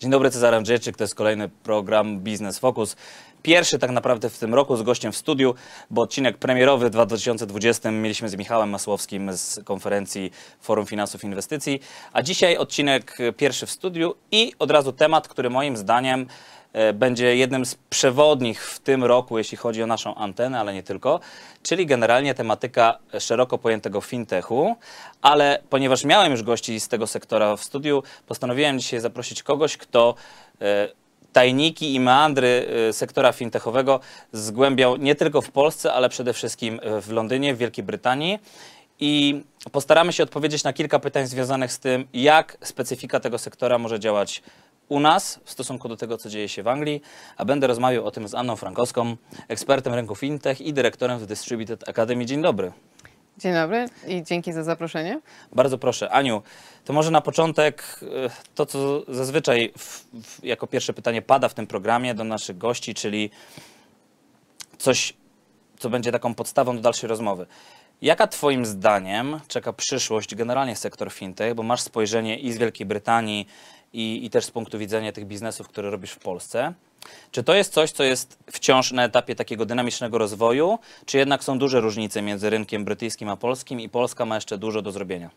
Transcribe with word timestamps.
Dzień 0.00 0.10
dobry, 0.10 0.30
Cezary 0.30 0.56
Andrzejczyk, 0.56 0.96
to 0.96 1.04
jest 1.04 1.14
kolejny 1.14 1.48
program 1.48 2.20
Biznes 2.20 2.58
Focus. 2.58 2.96
Pierwszy 3.42 3.78
tak 3.78 3.90
naprawdę 3.90 4.30
w 4.30 4.38
tym 4.38 4.54
roku 4.54 4.76
z 4.76 4.82
gościem 4.82 5.12
w 5.12 5.16
studiu, 5.16 5.54
bo 5.90 6.02
odcinek 6.02 6.38
premierowy 6.38 6.86
w 6.86 6.90
2020 6.90 7.90
mieliśmy 7.90 8.28
z 8.28 8.36
Michałem 8.36 8.70
Masłowskim 8.70 9.32
z 9.32 9.60
konferencji 9.64 10.32
Forum 10.60 10.86
Finansów 10.86 11.24
Inwestycji, 11.24 11.80
a 12.12 12.22
dzisiaj 12.22 12.56
odcinek 12.56 13.18
pierwszy 13.36 13.66
w 13.66 13.70
studiu 13.70 14.14
i 14.32 14.52
od 14.58 14.70
razu 14.70 14.92
temat, 14.92 15.28
który 15.28 15.50
moim 15.50 15.76
zdaniem 15.76 16.26
będzie 16.94 17.36
jednym 17.36 17.66
z 17.66 17.74
przewodnich 17.74 18.64
w 18.66 18.78
tym 18.78 19.04
roku, 19.04 19.38
jeśli 19.38 19.56
chodzi 19.56 19.82
o 19.82 19.86
naszą 19.86 20.14
antenę, 20.14 20.60
ale 20.60 20.74
nie 20.74 20.82
tylko, 20.82 21.20
czyli 21.62 21.86
generalnie 21.86 22.34
tematyka 22.34 22.98
szeroko 23.18 23.58
pojętego 23.58 24.00
fintechu, 24.00 24.76
ale 25.22 25.58
ponieważ 25.70 26.04
miałem 26.04 26.32
już 26.32 26.42
gości 26.42 26.80
z 26.80 26.88
tego 26.88 27.06
sektora 27.06 27.56
w 27.56 27.64
studiu, 27.64 28.02
postanowiłem 28.26 28.78
dzisiaj 28.78 29.00
zaprosić 29.00 29.42
kogoś, 29.42 29.76
kto 29.76 30.14
e, 30.60 30.88
tajniki 31.32 31.94
i 31.94 32.00
meandry 32.00 32.66
y, 32.88 32.92
sektora 32.92 33.32
fintechowego 33.32 34.00
zgłębiał 34.32 34.96
nie 34.96 35.14
tylko 35.14 35.40
w 35.40 35.50
Polsce, 35.50 35.92
ale 35.92 36.08
przede 36.08 36.32
wszystkim 36.32 36.80
w 37.02 37.10
Londynie, 37.12 37.54
w 37.54 37.58
Wielkiej 37.58 37.84
Brytanii. 37.84 38.38
I 39.00 39.42
postaramy 39.72 40.12
się 40.12 40.22
odpowiedzieć 40.22 40.64
na 40.64 40.72
kilka 40.72 40.98
pytań 40.98 41.26
związanych 41.26 41.72
z 41.72 41.78
tym, 41.78 42.06
jak 42.12 42.56
specyfika 42.62 43.20
tego 43.20 43.38
sektora 43.38 43.78
może 43.78 44.00
działać 44.00 44.42
u 44.90 45.00
nas 45.00 45.40
w 45.44 45.50
stosunku 45.50 45.88
do 45.88 45.96
tego, 45.96 46.18
co 46.18 46.28
dzieje 46.28 46.48
się 46.48 46.62
w 46.62 46.68
Anglii, 46.68 47.02
a 47.36 47.44
będę 47.44 47.66
rozmawiał 47.66 48.06
o 48.06 48.10
tym 48.10 48.28
z 48.28 48.34
Anną 48.34 48.56
Frankowską, 48.56 49.16
ekspertem 49.48 49.94
rynku 49.94 50.14
fintech 50.14 50.60
i 50.60 50.72
dyrektorem 50.72 51.18
w 51.18 51.26
Distributed 51.26 51.88
Academy. 51.88 52.26
Dzień 52.26 52.42
dobry. 52.42 52.72
Dzień 53.38 53.54
dobry 53.54 53.86
i 54.06 54.22
dzięki 54.22 54.52
za 54.52 54.62
zaproszenie. 54.62 55.20
Bardzo 55.52 55.78
proszę. 55.78 56.10
Aniu, 56.10 56.42
to 56.84 56.92
może 56.92 57.10
na 57.10 57.20
początek 57.20 58.00
e, 58.02 58.30
to, 58.54 58.66
co 58.66 59.02
zazwyczaj 59.14 59.72
w, 59.78 60.06
w, 60.22 60.44
jako 60.44 60.66
pierwsze 60.66 60.92
pytanie 60.92 61.22
pada 61.22 61.48
w 61.48 61.54
tym 61.54 61.66
programie 61.66 62.14
do 62.14 62.24
naszych 62.24 62.58
gości, 62.58 62.94
czyli 62.94 63.30
coś, 64.78 65.14
co 65.78 65.90
będzie 65.90 66.12
taką 66.12 66.34
podstawą 66.34 66.76
do 66.76 66.82
dalszej 66.82 67.08
rozmowy. 67.08 67.46
Jaka 68.02 68.26
Twoim 68.26 68.66
zdaniem 68.66 69.40
czeka 69.48 69.72
przyszłość 69.72 70.34
generalnie 70.34 70.76
sektor 70.76 71.12
fintech, 71.12 71.54
bo 71.54 71.62
masz 71.62 71.80
spojrzenie 71.80 72.38
i 72.38 72.52
z 72.52 72.58
Wielkiej 72.58 72.86
Brytanii, 72.86 73.46
i, 73.92 74.24
i 74.24 74.30
też 74.30 74.44
z 74.44 74.50
punktu 74.50 74.78
widzenia 74.78 75.12
tych 75.12 75.26
biznesów, 75.26 75.68
które 75.68 75.90
robisz 75.90 76.10
w 76.10 76.18
Polsce? 76.18 76.72
Czy 77.30 77.42
to 77.42 77.54
jest 77.54 77.72
coś, 77.72 77.90
co 77.90 78.04
jest 78.04 78.38
wciąż 78.52 78.92
na 78.92 79.04
etapie 79.04 79.34
takiego 79.34 79.66
dynamicznego 79.66 80.18
rozwoju, 80.18 80.78
czy 81.06 81.18
jednak 81.18 81.44
są 81.44 81.58
duże 81.58 81.80
różnice 81.80 82.22
między 82.22 82.50
rynkiem 82.50 82.84
brytyjskim 82.84 83.28
a 83.28 83.36
polskim 83.36 83.80
i 83.80 83.88
Polska 83.88 84.24
ma 84.26 84.34
jeszcze 84.34 84.58
dużo 84.58 84.82
do 84.82 84.92
zrobienia? 84.92 85.30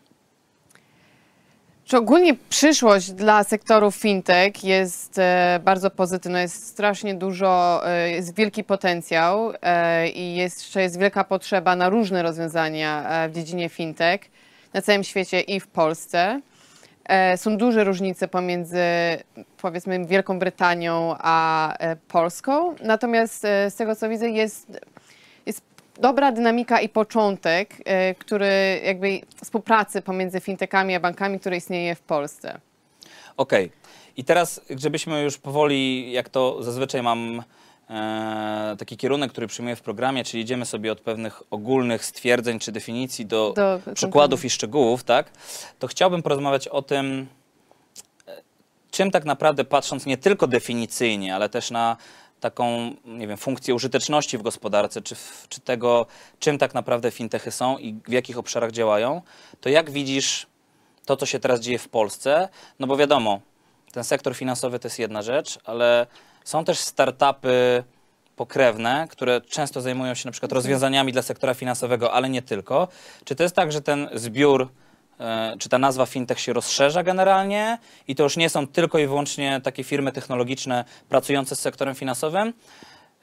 Czy 1.84 1.96
ogólnie 1.96 2.34
przyszłość 2.48 3.12
dla 3.12 3.44
sektoru 3.44 3.90
fintech 3.90 4.64
jest 4.64 5.18
e, 5.18 5.60
bardzo 5.64 5.90
pozytywna, 5.90 6.40
jest 6.40 6.66
strasznie 6.66 7.14
dużo, 7.14 7.82
e, 7.88 8.10
jest 8.10 8.34
wielki 8.34 8.64
potencjał 8.64 9.52
e, 9.62 10.08
i 10.08 10.34
jeszcze 10.34 10.82
jest 10.82 10.98
wielka 10.98 11.24
potrzeba 11.24 11.76
na 11.76 11.88
różne 11.88 12.22
rozwiązania 12.22 13.04
w 13.28 13.32
dziedzinie 13.34 13.68
fintech 13.68 14.20
na 14.72 14.82
całym 14.82 15.04
świecie 15.04 15.40
i 15.40 15.60
w 15.60 15.66
Polsce. 15.66 16.40
E, 17.04 17.36
są 17.36 17.56
duże 17.56 17.84
różnice 17.84 18.28
pomiędzy 18.28 18.78
powiedzmy 19.56 20.06
Wielką 20.06 20.38
Brytanią 20.38 21.14
a 21.18 21.72
e, 21.78 21.96
Polską, 21.96 22.74
natomiast 22.82 23.44
e, 23.44 23.70
z 23.70 23.74
tego 23.74 23.96
co 23.96 24.08
widzę 24.08 24.30
jest, 24.30 24.80
jest 25.46 25.62
dobra 26.00 26.32
dynamika 26.32 26.80
i 26.80 26.88
początek, 26.88 27.76
który 28.18 28.80
jakby 28.84 29.20
współpracy 29.44 30.02
pomiędzy 30.02 30.40
fintechami 30.40 30.94
a 30.94 31.00
bankami, 31.00 31.40
który 31.40 31.56
istnieje 31.56 31.94
w 31.94 32.00
Polsce. 32.00 32.58
Okej. 33.36 33.64
Okay. 33.64 33.78
I 34.16 34.24
teraz, 34.24 34.60
żebyśmy 34.70 35.22
już 35.22 35.38
powoli, 35.38 36.12
jak 36.12 36.28
to 36.28 36.62
zazwyczaj 36.62 37.02
mam 37.02 37.42
taki 38.78 38.96
kierunek, 38.96 39.32
który 39.32 39.46
przyjmuję 39.46 39.76
w 39.76 39.80
programie, 39.80 40.24
czyli 40.24 40.42
idziemy 40.42 40.66
sobie 40.66 40.92
od 40.92 41.00
pewnych 41.00 41.42
ogólnych 41.50 42.04
stwierdzeń 42.04 42.58
czy 42.58 42.72
definicji 42.72 43.26
do, 43.26 43.52
do 43.56 43.80
przykładów 43.94 44.44
i 44.44 44.50
szczegółów, 44.50 45.04
tak? 45.04 45.30
To 45.78 45.86
chciałbym 45.86 46.22
porozmawiać 46.22 46.68
o 46.68 46.82
tym, 46.82 47.26
e, 48.28 48.42
czym 48.90 49.10
tak 49.10 49.24
naprawdę 49.24 49.64
patrząc 49.64 50.06
nie 50.06 50.16
tylko 50.16 50.46
definicyjnie, 50.46 51.34
ale 51.34 51.48
też 51.48 51.70
na 51.70 51.96
taką, 52.40 52.94
nie 53.04 53.28
wiem, 53.28 53.36
funkcję 53.36 53.74
użyteczności 53.74 54.38
w 54.38 54.42
gospodarce, 54.42 55.02
czy, 55.02 55.14
w, 55.14 55.46
czy 55.48 55.60
tego, 55.60 56.06
czym 56.38 56.58
tak 56.58 56.74
naprawdę 56.74 57.10
fintechy 57.10 57.50
są 57.50 57.78
i 57.78 58.00
w 58.08 58.12
jakich 58.12 58.38
obszarach 58.38 58.72
działają, 58.72 59.22
to 59.60 59.68
jak 59.68 59.90
widzisz 59.90 60.46
to, 61.06 61.16
co 61.16 61.26
się 61.26 61.40
teraz 61.40 61.60
dzieje 61.60 61.78
w 61.78 61.88
Polsce? 61.88 62.48
No 62.78 62.86
bo 62.86 62.96
wiadomo, 62.96 63.40
ten 63.92 64.04
sektor 64.04 64.34
finansowy 64.34 64.78
to 64.78 64.88
jest 64.88 64.98
jedna 64.98 65.22
rzecz, 65.22 65.58
ale 65.64 66.06
są 66.44 66.64
też 66.64 66.78
startupy 66.78 67.84
pokrewne, 68.36 69.06
które 69.10 69.40
często 69.40 69.80
zajmują 69.80 70.14
się 70.14 70.28
na 70.28 70.32
przykład 70.32 70.52
rozwiązaniami 70.52 71.12
dla 71.12 71.22
sektora 71.22 71.54
finansowego, 71.54 72.12
ale 72.12 72.28
nie 72.28 72.42
tylko. 72.42 72.88
Czy 73.24 73.34
to 73.34 73.42
jest 73.42 73.56
tak, 73.56 73.72
że 73.72 73.80
ten 73.80 74.08
zbiór, 74.14 74.68
e, 75.20 75.56
czy 75.58 75.68
ta 75.68 75.78
nazwa 75.78 76.06
fintech 76.06 76.40
się 76.40 76.52
rozszerza 76.52 77.02
generalnie 77.02 77.78
i 78.08 78.14
to 78.14 78.22
już 78.22 78.36
nie 78.36 78.48
są 78.48 78.66
tylko 78.66 78.98
i 78.98 79.06
wyłącznie 79.06 79.60
takie 79.64 79.84
firmy 79.84 80.12
technologiczne 80.12 80.84
pracujące 81.08 81.56
z 81.56 81.60
sektorem 81.60 81.94
finansowym? 81.94 82.52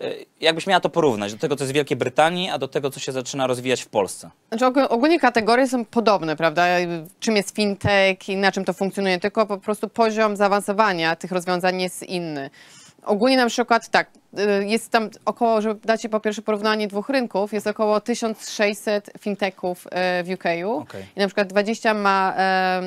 E, 0.02 0.14
jakbyś 0.42 0.68
miała 0.68 0.80
to 0.80 0.90
porównać 0.90 1.34
do 1.34 1.40
tego, 1.40 1.56
co 1.56 1.64
jest 1.64 1.72
w 1.72 1.76
Wielkiej 1.76 1.98
Brytanii, 1.98 2.50
a 2.50 2.58
do 2.58 2.68
tego, 2.68 2.90
co 2.90 3.00
się 3.00 3.12
zaczyna 3.12 3.48
rozwijać 3.48 3.82
w 3.82 3.88
Polsce? 3.88 4.30
Znaczy, 4.52 4.66
ogólnie 4.90 5.20
kategorie 5.20 5.68
są 5.68 5.86
podobne, 5.86 6.36
prawda? 6.36 6.66
Czym 7.20 7.36
jest 7.36 7.56
fintech 7.56 8.30
i 8.30 8.38
na 8.38 8.52
czym 8.52 8.66
to 8.66 8.74
funkcjonuje, 8.74 9.20
tylko 9.20 9.46
po 9.46 9.58
prostu 9.58 9.90
poziom 9.90 10.36
zaawansowania 10.36 11.16
tych 11.16 11.32
rozwiązań 11.32 11.82
jest 11.82 12.04
inny. 12.04 12.50
Ogólnie 13.06 13.38
na 13.38 13.48
przykład 13.48 13.90
tak, 13.90 14.10
y, 14.40 14.66
jest 14.66 14.92
tam 14.92 15.10
około, 15.26 15.62
żeby 15.62 15.80
dać 15.86 16.08
po 16.12 16.20
pierwsze 16.20 16.42
porównanie 16.42 16.88
dwóch 16.88 17.10
rynków, 17.10 17.54
jest 17.54 17.68
około 17.68 18.02
1600 18.02 19.12
fintechów 19.20 19.88
y, 19.88 19.90
w 20.24 20.30
UK 20.34 20.46
okay. 20.76 21.06
i 21.16 21.20
na 21.20 21.28
przykład 21.28 21.48
20 21.48 21.94
ma 21.94 22.36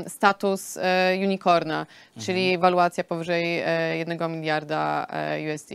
status 0.09 0.77
y, 0.77 0.81
unicorna, 1.25 1.81
mhm. 1.81 2.27
czyli 2.27 2.59
waluacja 2.59 3.05
powyżej 3.05 3.63
1 3.99 4.33
miliarda 4.33 5.07
USD. 5.55 5.71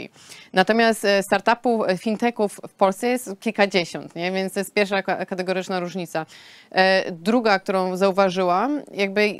Natomiast 0.53 1.07
startupów, 1.21 1.85
fintechów 1.97 2.59
w 2.67 2.73
Polsce 2.73 3.07
jest 3.07 3.39
kilkadziesiąt, 3.39 4.15
nie? 4.15 4.31
więc 4.31 4.53
to 4.53 4.59
jest 4.59 4.73
pierwsza 4.73 5.03
kategoryczna 5.03 5.79
różnica. 5.79 6.25
Druga, 7.11 7.59
którą 7.59 7.97
zauważyłam, 7.97 8.81
jakby 8.91 9.39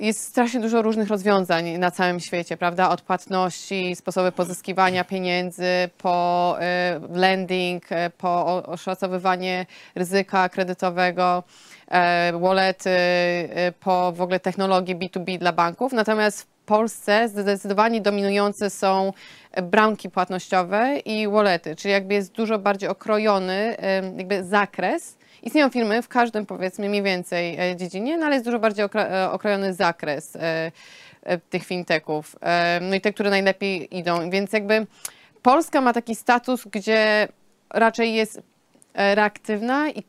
jest 0.00 0.24
strasznie 0.24 0.60
dużo 0.60 0.82
różnych 0.82 1.08
rozwiązań 1.08 1.78
na 1.78 1.90
całym 1.90 2.20
świecie, 2.20 2.56
prawda? 2.56 2.88
Od 2.88 3.02
płatności, 3.02 3.96
sposoby 3.96 4.32
pozyskiwania 4.32 5.04
pieniędzy, 5.04 5.64
po 5.98 6.56
y, 6.58 7.18
lending, 7.18 7.92
y, 7.92 7.96
po 8.18 8.62
oszacowywanie 8.66 9.66
ryzyka 9.94 10.48
kredytowego, 10.48 11.42
y, 12.34 12.38
wallety, 12.38 12.90
po 13.80 14.12
w 14.12 14.20
ogóle 14.20 14.40
technologii 14.40 14.96
B2B 14.96 15.38
dla 15.38 15.52
banków. 15.52 15.92
Natomiast 15.92 16.42
w 16.42 16.46
Polsce 16.64 17.28
zdecydowanie 17.28 18.00
dominujące 18.00 18.70
są 18.70 19.12
bramki 19.62 20.10
płatnościowe 20.10 20.98
i 20.98 21.28
wallety, 21.28 21.76
czyli 21.76 21.92
jakby 21.92 22.14
jest 22.14 22.32
dużo 22.32 22.58
bardziej 22.58 22.88
okrojony 22.88 23.76
jakby 24.16 24.44
zakres 24.44 25.16
Istnieją 25.42 25.70
firmy 25.70 26.02
w 26.02 26.08
każdym, 26.08 26.46
powiedzmy, 26.46 26.88
mniej 26.88 27.02
więcej 27.02 27.60
e, 27.60 27.76
dziedzinie, 27.76 28.18
no 28.18 28.26
ale 28.26 28.34
jest 28.34 28.44
dużo 28.44 28.58
bardziej 28.58 28.84
e, 28.94 29.30
okrojony 29.30 29.74
zakres 29.74 30.36
e, 30.36 30.70
tych 31.50 31.64
fintechów. 31.64 32.36
No 32.80 32.94
i 32.94 33.00
te, 33.00 33.12
które 33.12 33.30
najlepiej 33.30 33.98
idą. 33.98 34.30
Więc 34.30 34.52
jakby 34.52 34.86
Polska 35.42 35.80
ma 35.80 35.92
taki 35.92 36.14
status, 36.14 36.64
gdzie 36.64 37.28
raczej 37.70 38.14
jest 38.14 38.42
reaktywna 38.94 39.90
i 39.90 40.02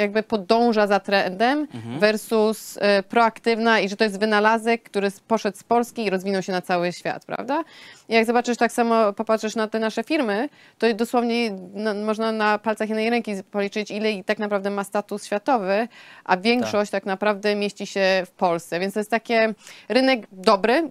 jakby 0.00 0.22
podąża 0.22 0.86
za 0.86 1.00
trendem 1.00 1.58
mhm. 1.74 1.98
versus 1.98 2.76
y, 2.76 2.80
proaktywna 3.02 3.80
i 3.80 3.88
że 3.88 3.96
to 3.96 4.04
jest 4.04 4.20
wynalazek, 4.20 4.82
który 4.82 5.08
poszedł 5.28 5.58
z 5.58 5.62
Polski 5.62 6.04
i 6.04 6.10
rozwinął 6.10 6.42
się 6.42 6.52
na 6.52 6.62
cały 6.62 6.92
świat, 6.92 7.24
prawda? 7.24 7.64
I 8.08 8.14
jak 8.14 8.26
zobaczysz 8.26 8.56
tak 8.56 8.72
samo, 8.72 9.12
popatrzysz 9.12 9.54
na 9.56 9.68
te 9.68 9.78
nasze 9.78 10.04
firmy, 10.04 10.48
to 10.78 10.94
dosłownie 10.94 11.50
no, 11.74 11.94
można 11.94 12.32
na 12.32 12.58
palcach 12.58 12.88
jednej 12.88 13.10
ręki 13.10 13.32
policzyć, 13.50 13.90
ile 13.90 14.24
tak 14.24 14.38
naprawdę 14.38 14.70
ma 14.70 14.84
status 14.84 15.24
światowy, 15.24 15.88
a 16.24 16.36
większość 16.36 16.90
tak, 16.90 17.00
tak 17.00 17.06
naprawdę 17.06 17.54
mieści 17.54 17.86
się 17.86 18.22
w 18.26 18.30
Polsce. 18.30 18.80
Więc 18.80 18.94
to 18.94 19.00
jest 19.00 19.10
takie 19.10 19.54
rynek 19.88 20.26
dobry, 20.32 20.90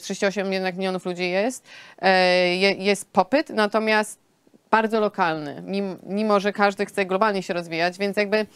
38 0.00 0.52
jednak 0.52 0.76
milionów 0.76 1.04
ludzi 1.04 1.30
jest, 1.30 1.68
jest 2.78 3.12
popyt, 3.12 3.50
natomiast 3.50 4.29
bardzo 4.70 5.00
lokalny, 5.00 5.62
mimo, 6.02 6.40
że 6.40 6.52
każdy 6.52 6.86
chce 6.86 7.06
globalnie 7.06 7.42
się 7.42 7.54
rozwijać, 7.54 7.98
więc 7.98 8.16
jakby 8.16 8.46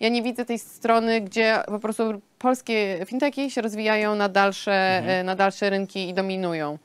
ja 0.00 0.08
nie 0.08 0.22
widzę 0.22 0.44
tej 0.44 0.58
strony, 0.58 1.20
gdzie 1.20 1.58
po 1.66 1.78
prostu 1.78 2.20
polskie 2.38 2.98
fintechy 3.06 3.50
się 3.50 3.62
rozwijają 3.62 4.14
na 4.14 4.28
dalsze, 4.28 4.98
mhm. 4.98 5.20
E, 5.20 5.24
na 5.24 5.34
dalsze 5.34 5.70
rynki 5.70 6.08
i 6.08 6.14
dominują. 6.14 6.78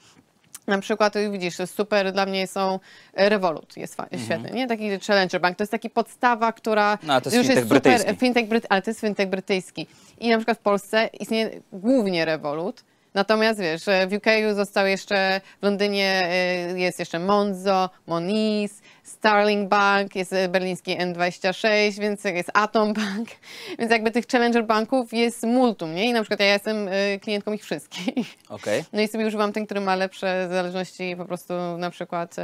Na 0.67 0.79
przykład, 0.79 1.13
widzisz, 1.31 1.55
super 1.65 2.11
dla 2.11 2.25
mnie 2.25 2.47
są 2.47 2.79
e, 3.13 3.29
Revolut, 3.29 3.77
jest 3.77 3.99
mhm. 3.99 4.21
świetny, 4.21 4.51
nie? 4.51 4.67
Taki 4.67 4.99
Challenger 4.99 5.41
Bank, 5.41 5.57
to 5.57 5.63
jest 5.63 5.71
taka 5.71 5.89
podstawa, 5.89 6.51
która 6.51 6.97
no, 7.03 7.21
to 7.21 7.29
jest 7.29 7.37
już 7.37 7.47
jest 7.47 7.61
super, 7.61 7.81
brytyjski. 7.81 8.15
fintech, 8.15 8.45
ale 8.69 8.81
to 8.81 8.89
jest 8.89 9.01
fintech 9.01 9.29
brytyjski. 9.29 9.87
I 10.19 10.29
na 10.29 10.37
przykład 10.37 10.57
w 10.57 10.61
Polsce 10.61 11.09
istnieje 11.19 11.61
głównie 11.73 12.25
Revolut, 12.25 12.83
Natomiast 13.13 13.59
wiesz, 13.59 13.83
w 14.07 14.13
UK 14.13 14.55
został 14.55 14.87
jeszcze, 14.87 15.41
w 15.61 15.65
Londynie 15.65 16.29
y, 16.73 16.79
jest 16.79 16.99
jeszcze 16.99 17.19
Monzo, 17.19 17.89
Moniz, 18.07 18.81
Starling 19.03 19.69
Bank, 19.69 20.15
jest 20.15 20.33
y, 20.33 20.49
berliński 20.49 20.97
N26, 20.97 21.99
więc 21.99 22.23
jest 22.23 22.51
Atom 22.53 22.93
Bank, 22.93 23.29
więc 23.79 23.91
jakby 23.91 24.11
tych 24.11 24.25
challenger 24.27 24.65
banków 24.65 25.13
jest 25.13 25.43
multum, 25.43 25.95
nie? 25.95 26.05
I 26.05 26.13
na 26.13 26.21
przykład 26.21 26.39
ja 26.39 26.53
jestem 26.53 26.87
y, 26.87 27.19
klientką 27.21 27.53
ich 27.53 27.63
wszystkich. 27.63 28.37
Okej. 28.49 28.83
No 28.93 29.01
i 29.01 29.07
sobie 29.07 29.27
używam 29.27 29.53
ten, 29.53 29.65
który 29.65 29.81
ma 29.81 29.95
lepsze 29.95 30.47
zależności 30.49 31.15
po 31.17 31.25
prostu 31.25 31.53
na 31.77 31.89
przykład 31.89 32.35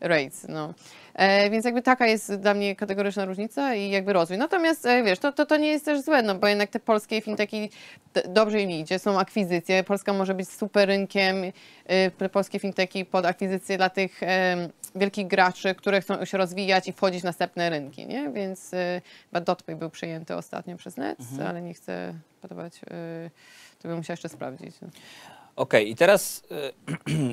rates, 0.00 0.46
no. 0.48 0.74
E, 1.14 1.50
więc 1.50 1.64
jakby 1.64 1.82
taka 1.82 2.06
jest 2.06 2.34
dla 2.34 2.54
mnie 2.54 2.76
kategoryczna 2.76 3.24
różnica 3.24 3.74
i 3.74 3.90
jakby 3.90 4.12
rozwój. 4.12 4.38
Natomiast 4.38 4.86
e, 4.86 5.02
wiesz, 5.02 5.18
to, 5.18 5.32
to, 5.32 5.46
to 5.46 5.56
nie 5.56 5.68
jest 5.68 5.84
też 5.84 6.00
złe, 6.00 6.22
no 6.22 6.34
bo 6.34 6.46
jednak 6.46 6.70
te 6.70 6.80
polskie 6.80 7.20
fintechy 7.20 7.68
dobrze 8.28 8.60
im 8.60 8.70
idzie, 8.70 8.98
są 8.98 9.18
akwizycje, 9.18 9.84
Polska 9.84 10.12
może 10.12 10.34
być 10.34 10.48
super 10.48 10.88
rynkiem, 10.88 11.36
te 12.18 12.28
polskie 12.28 12.58
fintechy 12.58 13.04
pod 13.04 13.26
akwizycje 13.26 13.76
dla 13.76 13.90
tych 13.90 14.20
wielkich 14.94 15.26
graczy, 15.26 15.74
które 15.74 16.00
chcą 16.00 16.24
się 16.24 16.38
rozwijać 16.38 16.88
i 16.88 16.92
wchodzić 16.92 17.20
w 17.20 17.24
następne 17.24 17.70
rynki, 17.70 18.06
nie? 18.06 18.30
Więc 18.30 18.74
e, 18.74 19.02
chyba 19.30 19.40
DotPay 19.40 19.76
był 19.76 19.90
przyjęty 19.90 20.36
ostatnio 20.36 20.76
przez 20.76 20.96
Nets, 20.96 21.26
ale 21.48 21.62
nie 21.62 21.74
chcę 21.74 22.14
podawać, 22.40 22.80
e, 22.90 23.30
to 23.82 23.88
bym 23.88 23.96
musiała 23.96 24.12
jeszcze 24.12 24.28
sprawdzić. 24.28 24.76
Okej, 25.56 25.90
i 25.90 25.96
teraz, 25.96 26.42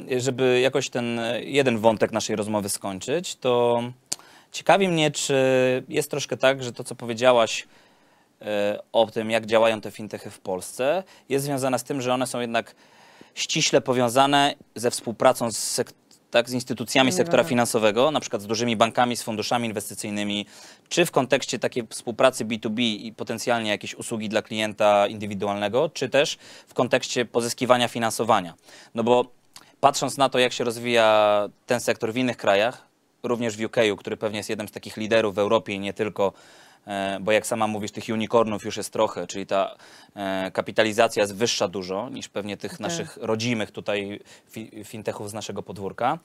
y, 0.09 0.19
żeby 0.25 0.59
jakoś 0.59 0.89
ten 0.89 1.19
y, 1.19 1.44
jeden 1.44 1.77
wątek 1.77 2.12
naszej 2.12 2.35
rozmowy 2.35 2.69
skończyć, 2.69 3.35
to 3.35 3.83
ciekawi 4.51 4.88
mnie, 4.88 5.12
czy 5.12 5.35
jest 5.89 6.12
troszkę 6.12 6.38
tak, 6.38 6.63
że 6.63 6.73
to, 6.73 6.83
co 6.83 6.95
powiedziałaś 6.95 7.68
y, 8.41 8.45
o 8.91 9.07
tym, 9.07 9.31
jak 9.31 9.45
działają 9.45 9.81
te 9.81 9.91
fintechy 9.91 10.29
w 10.29 10.39
Polsce, 10.39 11.03
jest 11.29 11.45
związane 11.45 11.79
z 11.79 11.83
tym, 11.83 12.01
że 12.01 12.13
one 12.13 12.27
są 12.27 12.39
jednak 12.39 12.75
ściśle 13.35 13.81
powiązane 13.81 14.56
ze 14.75 14.91
współpracą 14.91 15.51
z, 15.51 15.79
sek- 15.79 15.94
tak, 16.31 16.50
z 16.50 16.54
instytucjami 16.54 17.12
sektora 17.12 17.44
finansowego, 17.44 18.12
na 18.12 18.19
przykład 18.19 18.42
z 18.42 18.48
dużymi 18.48 18.75
bankami, 18.75 19.18
z 19.18 19.24
funduszami 19.24 19.68
inwestycyjnymi, 19.68 20.45
czy 20.89 21.06
w 21.06 21.12
kontekście 21.12 21.60
takiej 21.60 21.88
współpracy 21.89 22.45
B2B 22.45 22.81
i 22.81 23.13
potencjalnie 23.13 23.69
jakieś 23.69 23.95
usługi 23.95 24.30
dla 24.30 24.42
klienta 24.42 25.07
indywidualnego, 25.07 25.89
czy 25.89 26.10
też 26.10 26.38
w 26.68 26.74
kontekście 26.74 27.25
pozyskiwania 27.25 27.88
finansowania. 27.88 28.54
No 28.95 29.04
bo 29.04 29.25
patrząc 29.80 30.18
na 30.18 30.30
to, 30.30 30.39
jak 30.39 30.54
się 30.54 30.63
rozwija 30.63 31.50
ten 31.66 31.80
sektor 31.80 32.13
w 32.13 32.18
innych 32.18 32.38
krajach, 32.38 32.88
również 33.24 33.57
w 33.57 33.63
UK, 33.66 33.78
który 33.98 34.18
pewnie 34.18 34.38
jest 34.38 34.50
jednym 34.50 34.68
z 34.68 34.72
takich 34.72 34.98
liderów 34.98 35.36
w 35.36 35.39
Europie 35.39 35.74
i 35.74 35.80
nie 35.80 35.94
tylko, 35.94 36.33
bo 37.22 37.31
jak 37.31 37.48
sama 37.48 37.68
mówisz, 37.68 37.92
tych 37.92 38.04
unicornów 38.10 38.63
już 38.66 38.78
jest 38.78 38.94
trochę, 38.94 39.28
czyli 39.28 39.45
ta 39.45 39.75
e, 40.16 40.51
kapitalizacja 40.51 41.22
jest 41.22 41.36
wyższa 41.36 41.68
dużo 41.68 42.10
niż 42.10 42.30
pewnie 42.30 42.57
tych 42.57 42.80
naszych 42.80 43.18
rodzimych 43.22 43.72
tutaj 43.72 44.19
fi, 44.51 44.72
fintechów 44.83 45.30
z 45.30 45.33
naszego 45.33 45.63
podwórka. 45.63 46.19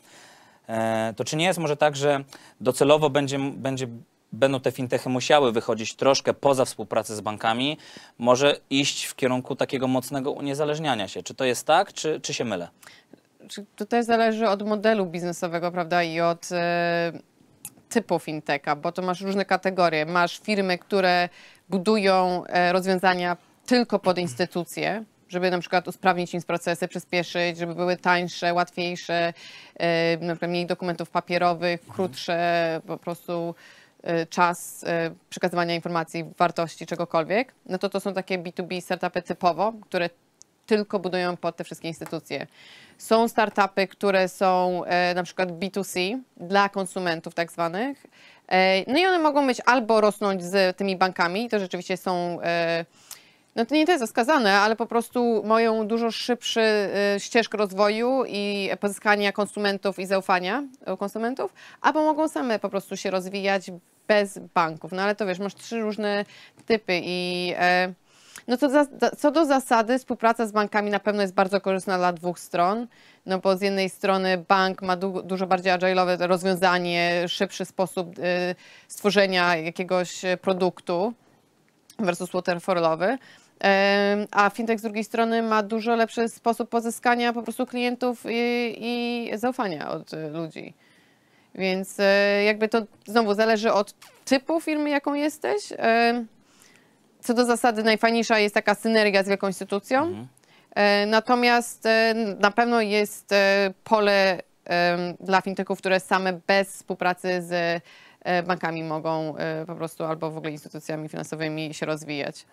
E, 0.68 1.14
To 1.16 1.24
czy 1.24 1.36
nie 1.36 1.44
jest 1.44 1.58
może 1.58 1.76
tak, 1.76 1.96
że 1.96 2.24
docelowo 2.60 3.10
będzie, 3.10 3.38
będzie, 3.38 3.86
będą 4.32 4.60
te 4.60 4.72
fintechy 4.72 5.08
musiały 5.08 5.52
wychodzić 5.52 5.94
troszkę 5.94 6.34
poza 6.34 6.64
współpracę 6.64 7.16
z 7.16 7.20
bankami, 7.20 7.78
może 8.18 8.56
iść 8.70 9.04
w 9.04 9.14
kierunku 9.14 9.56
takiego 9.56 9.88
mocnego 9.88 10.32
uniezależniania 10.32 11.08
się? 11.08 11.22
Czy 11.22 11.34
to 11.34 11.44
jest 11.44 11.66
tak, 11.66 11.92
czy, 11.92 12.20
czy 12.20 12.34
się 12.34 12.44
mylę? 12.44 12.68
Czy 13.48 13.64
to 13.76 13.86
też 13.86 14.06
zależy 14.06 14.48
od 14.48 14.62
modelu 14.66 15.06
biznesowego, 15.06 15.72
prawda, 15.72 16.02
i 16.02 16.20
od 16.20 16.48
e, 16.52 17.12
typu 17.88 18.18
fintecha, 18.18 18.76
bo 18.76 18.92
to 18.92 19.02
masz 19.02 19.20
różne 19.20 19.44
kategorie. 19.44 20.06
Masz 20.06 20.40
firmy, 20.40 20.78
które 20.78 21.28
budują 21.68 22.44
e, 22.46 22.72
rozwiązania 22.72 23.36
tylko 23.66 23.98
pod 23.98 24.18
instytucje, 24.18 25.04
żeby 25.28 25.50
na 25.50 25.58
przykład 25.58 25.88
usprawnić 25.88 26.34
im 26.34 26.42
procesy, 26.42 26.88
przyspieszyć, 26.88 27.58
żeby 27.58 27.74
były 27.74 27.96
tańsze, 27.96 28.54
łatwiejsze, 28.54 29.32
na 30.20 30.32
przykład 30.32 30.50
mniej 30.50 30.66
dokumentów 30.66 31.10
papierowych, 31.10 31.80
krótsze, 31.88 32.80
po 32.86 32.96
prostu 32.96 33.54
e, 34.02 34.26
czas 34.26 34.84
przekazywania 35.30 35.74
informacji, 35.74 36.24
wartości, 36.38 36.86
czegokolwiek, 36.86 37.54
no 37.66 37.78
to 37.78 37.88
to 37.88 38.00
są 38.00 38.14
takie 38.14 38.38
B2B 38.38 38.80
startupy 38.80 39.22
typowo, 39.22 39.72
które 39.82 40.10
tylko 40.66 40.98
budują 40.98 41.36
pod 41.36 41.56
te 41.56 41.64
wszystkie 41.64 41.88
instytucje. 41.88 42.46
Są 42.98 43.28
startupy, 43.28 43.86
które 43.86 44.28
są 44.28 44.84
e, 44.84 45.14
na 45.14 45.22
przykład 45.22 45.52
B2C 45.52 46.18
dla 46.36 46.68
konsumentów 46.68 47.34
tak 47.34 47.52
zwanych. 47.52 48.06
E, 48.48 48.92
no 48.92 48.98
i 48.98 49.06
one 49.06 49.18
mogą 49.18 49.46
być 49.46 49.60
albo 49.66 50.00
rosnąć 50.00 50.44
z 50.44 50.76
tymi 50.76 50.96
bankami, 50.96 51.48
to 51.48 51.58
rzeczywiście 51.58 51.96
są 51.96 52.38
e, 52.42 52.84
no 53.56 53.66
to 53.66 53.74
nie 53.74 53.86
to 53.86 53.92
jest 53.92 54.00
zaskazane, 54.00 54.52
ale 54.52 54.76
po 54.76 54.86
prostu 54.86 55.42
mają 55.44 55.86
dużo 55.86 56.10
szybszy 56.10 56.60
e, 56.60 57.20
ścieżkę 57.20 57.58
rozwoju 57.58 58.24
i 58.28 58.70
pozyskania 58.80 59.32
konsumentów 59.32 59.98
i 59.98 60.06
zaufania 60.06 60.62
konsumentów, 60.98 61.54
albo 61.80 62.02
mogą 62.02 62.28
same 62.28 62.58
po 62.58 62.68
prostu 62.68 62.96
się 62.96 63.10
rozwijać 63.10 63.70
bez 64.08 64.38
banków. 64.54 64.92
No 64.92 65.02
ale 65.02 65.14
to 65.14 65.26
wiesz, 65.26 65.38
masz 65.38 65.54
trzy 65.54 65.80
różne 65.80 66.24
typy 66.66 67.00
i 67.04 67.52
e, 67.56 67.92
no 68.48 68.56
to 68.56 68.70
za, 68.70 68.86
co 69.18 69.30
do 69.30 69.44
zasady 69.44 69.98
współpraca 69.98 70.46
z 70.46 70.52
bankami 70.52 70.90
na 70.90 71.00
pewno 71.00 71.22
jest 71.22 71.34
bardzo 71.34 71.60
korzystna 71.60 71.98
dla 71.98 72.12
dwóch 72.12 72.38
stron, 72.38 72.86
no 73.26 73.38
bo 73.38 73.56
z 73.56 73.60
jednej 73.60 73.90
strony 73.90 74.44
bank 74.48 74.82
ma 74.82 74.96
du, 74.96 75.22
dużo 75.22 75.46
bardziej 75.46 75.72
agile'owe 75.72 76.26
rozwiązanie, 76.26 77.28
szybszy 77.28 77.64
sposób 77.64 78.18
y, 78.18 78.22
stworzenia 78.88 79.56
jakiegoś 79.56 80.22
produktu 80.40 81.12
versus 81.98 82.30
waterfallowy. 82.30 83.18
A 84.30 84.50
fintech 84.50 84.78
z 84.78 84.82
drugiej 84.82 85.04
strony 85.04 85.42
ma 85.42 85.62
dużo 85.62 85.96
lepszy 85.96 86.28
sposób 86.28 86.68
pozyskania 86.68 87.32
po 87.32 87.42
prostu 87.42 87.66
klientów 87.66 88.24
i, 88.28 88.76
i 88.78 89.30
zaufania 89.38 89.90
od 89.90 90.12
y, 90.12 90.30
ludzi. 90.30 90.74
Więc 91.54 92.00
e, 92.00 92.44
jakby 92.44 92.68
to 92.68 92.82
znowu 93.06 93.34
zależy 93.34 93.72
od 93.72 93.94
typu 94.24 94.60
firmy, 94.60 94.90
jaką 94.90 95.14
jesteś. 95.14 95.72
Co 97.26 97.34
do 97.34 97.44
zasady 97.44 97.82
najfajniejsza 97.82 98.38
jest 98.38 98.54
taka 98.54 98.74
synergia 98.74 99.22
z 99.22 99.28
wielką 99.28 99.46
instytucją. 99.46 100.26
E, 100.74 101.06
Natomiast 101.06 101.86
e, 101.86 102.14
na 102.40 102.50
pewno 102.50 102.80
jest 102.80 103.32
e, 103.32 103.74
pole 103.84 104.40
dla 105.20 105.40
fintechów, 105.40 105.78
które 105.78 106.00
same 106.00 106.32
bez 106.46 106.72
współpracy 106.72 107.42
z 107.42 107.82
bankami 108.46 108.82
mogą 108.84 109.34
po 109.66 109.74
prostu 109.74 110.04
albo 110.04 110.30
w 110.30 110.36
ogóle 110.36 110.52
instytucjami 110.52 111.08
finansowymi 111.08 111.74
się 111.74 111.86
rozwijać. 111.86 112.46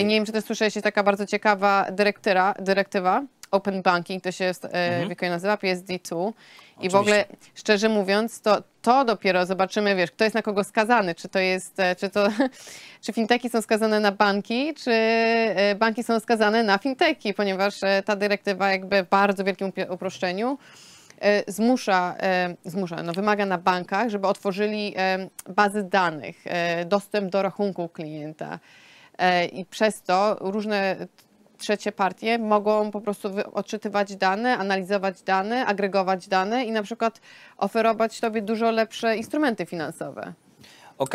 I 0.00 0.04
Nie 0.04 0.14
wiem, 0.14 0.26
czy 0.26 0.32
też 0.32 0.44
słyszałeś, 0.44 0.76
jest 0.76 0.84
taka 0.84 1.02
bardzo 1.02 1.26
ciekawa 1.26 1.86
dyrektyra, 1.90 2.54
dyrektywa 2.58 3.22
Open 3.50 3.82
Banking, 3.82 4.22
to 4.22 4.32
się 4.32 4.44
e, 4.62 5.06
w 5.06 5.22
nazywa, 5.22 5.56
PSD2. 5.56 6.32
I 6.80 6.88
w 6.88 6.94
ogóle, 6.94 7.24
szczerze 7.54 7.88
mówiąc, 7.88 8.40
to, 8.40 8.62
to 8.88 9.04
dopiero 9.04 9.46
zobaczymy, 9.46 9.96
wiesz, 9.96 10.10
kto 10.10 10.24
jest 10.24 10.34
na 10.34 10.42
kogo 10.42 10.64
skazany. 10.64 11.14
Czy 11.14 11.28
to 11.28 11.38
jest, 11.38 11.80
e, 11.80 11.96
czy 11.96 12.10
to, 12.10 12.28
czy 13.04 13.12
fintechy 13.12 13.48
są 13.48 13.62
skazane 13.62 14.00
na 14.00 14.12
banki, 14.12 14.74
czy 14.74 14.90
e, 14.90 15.74
banki 15.74 16.02
są 16.02 16.20
skazane 16.20 16.62
na 16.62 16.78
fintechy, 16.78 17.34
ponieważ 17.34 17.82
e, 17.82 18.02
ta 18.02 18.16
dyrektywa 18.16 18.70
jakby 18.70 19.02
w 19.02 19.08
bardzo 19.08 19.44
wielkim 19.44 19.72
uproszczeniu 19.90 20.58
zmusza, 21.46 22.14
zmusza, 22.64 23.02
no 23.02 23.12
wymaga 23.12 23.46
na 23.46 23.58
bankach, 23.58 24.08
żeby 24.08 24.26
otworzyli 24.26 24.94
bazy 25.48 25.82
danych, 25.82 26.44
dostęp 26.86 27.30
do 27.30 27.42
rachunku 27.42 27.88
klienta. 27.88 28.58
I 29.52 29.64
przez 29.64 30.02
to 30.02 30.36
różne 30.40 30.96
trzecie 31.58 31.92
partie 31.92 32.38
mogą 32.38 32.90
po 32.90 33.00
prostu 33.00 33.28
odczytywać 33.52 34.16
dane, 34.16 34.58
analizować 34.58 35.22
dane, 35.22 35.66
agregować 35.66 36.28
dane 36.28 36.64
i 36.64 36.72
na 36.72 36.82
przykład 36.82 37.20
oferować 37.56 38.20
tobie 38.20 38.42
dużo 38.42 38.70
lepsze 38.70 39.16
instrumenty 39.16 39.66
finansowe. 39.66 40.32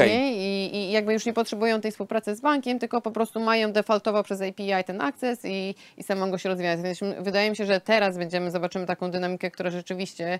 Nie? 0.07 0.33
I, 0.33 0.75
I 0.75 0.91
jakby 0.91 1.13
już 1.13 1.25
nie 1.25 1.33
potrzebują 1.33 1.81
tej 1.81 1.91
współpracy 1.91 2.35
z 2.35 2.41
bankiem, 2.41 2.79
tylko 2.79 3.01
po 3.01 3.11
prostu 3.11 3.39
mają 3.39 3.71
defaultowo 3.71 4.23
przez 4.23 4.41
API 4.41 4.83
ten 4.85 5.01
akces 5.01 5.39
i, 5.45 5.75
i 5.97 6.03
same 6.03 6.21
mogą 6.25 6.37
się 6.37 6.49
rozwijać. 6.49 6.81
Więc 6.81 6.99
wydaje 7.19 7.49
mi 7.49 7.55
się, 7.55 7.65
że 7.65 7.81
teraz 7.81 8.17
będziemy, 8.17 8.51
zobaczymy 8.51 8.85
taką 8.85 9.11
dynamikę, 9.11 9.51
która 9.51 9.69
rzeczywiście 9.69 10.39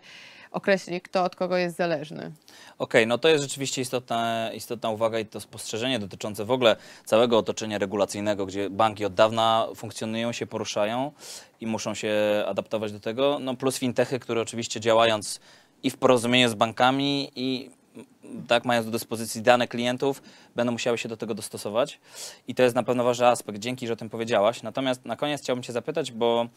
określi, 0.51 1.01
kto 1.01 1.23
od 1.23 1.35
kogo 1.35 1.57
jest 1.57 1.77
zależny. 1.77 2.31
Okej, 2.77 3.07
no 3.07 3.17
to 3.17 3.29
jest 3.29 3.43
rzeczywiście 3.43 3.81
istotna, 3.81 4.51
istotna 4.53 4.89
uwaga 4.89 5.19
i 5.19 5.25
to 5.25 5.39
spostrzeżenie 5.39 5.99
dotyczące 5.99 6.45
w 6.45 6.51
ogóle 6.51 6.75
całego 7.05 7.37
otoczenia 7.37 7.77
regulacyjnego, 7.77 8.45
gdzie 8.45 8.69
banki 8.69 9.05
od 9.05 9.13
dawna 9.13 9.67
funkcjonują, 9.75 10.31
się 10.31 10.45
poruszają 10.45 11.11
i 11.61 11.67
muszą 11.67 11.93
się 11.93 12.13
adaptować 12.47 12.91
do 12.91 12.99
tego. 12.99 13.39
No 13.41 13.55
plus 13.55 13.77
fintechy, 13.77 14.19
które 14.19 14.41
oczywiście 14.41 14.79
działając 14.79 15.39
i 15.83 15.89
w 15.89 15.97
porozumieniu 15.97 16.49
z 16.49 16.53
bankami 16.53 17.31
i 17.35 17.69
tak 18.47 18.65
mając 18.65 18.85
do 18.85 18.91
dyspozycji 18.91 19.41
dane 19.41 19.67
klientów, 19.67 20.21
będą 20.55 20.71
musiały 20.71 20.97
się 20.97 21.09
do 21.09 21.17
tego 21.17 21.33
dostosować. 21.33 21.99
I 22.47 22.55
to 22.55 22.63
jest 22.63 22.75
na 22.75 22.83
pewno 22.83 23.03
ważny 23.03 23.27
aspekt. 23.27 23.59
Dzięki, 23.59 23.87
że 23.87 23.93
o 23.93 23.95
tym 23.95 24.09
powiedziałaś. 24.09 24.63
Natomiast 24.63 25.05
na 25.05 25.15
koniec 25.15 25.41
chciałbym 25.41 25.63
Cię 25.63 25.73
zapytać, 25.73 26.11
bo 26.11 26.47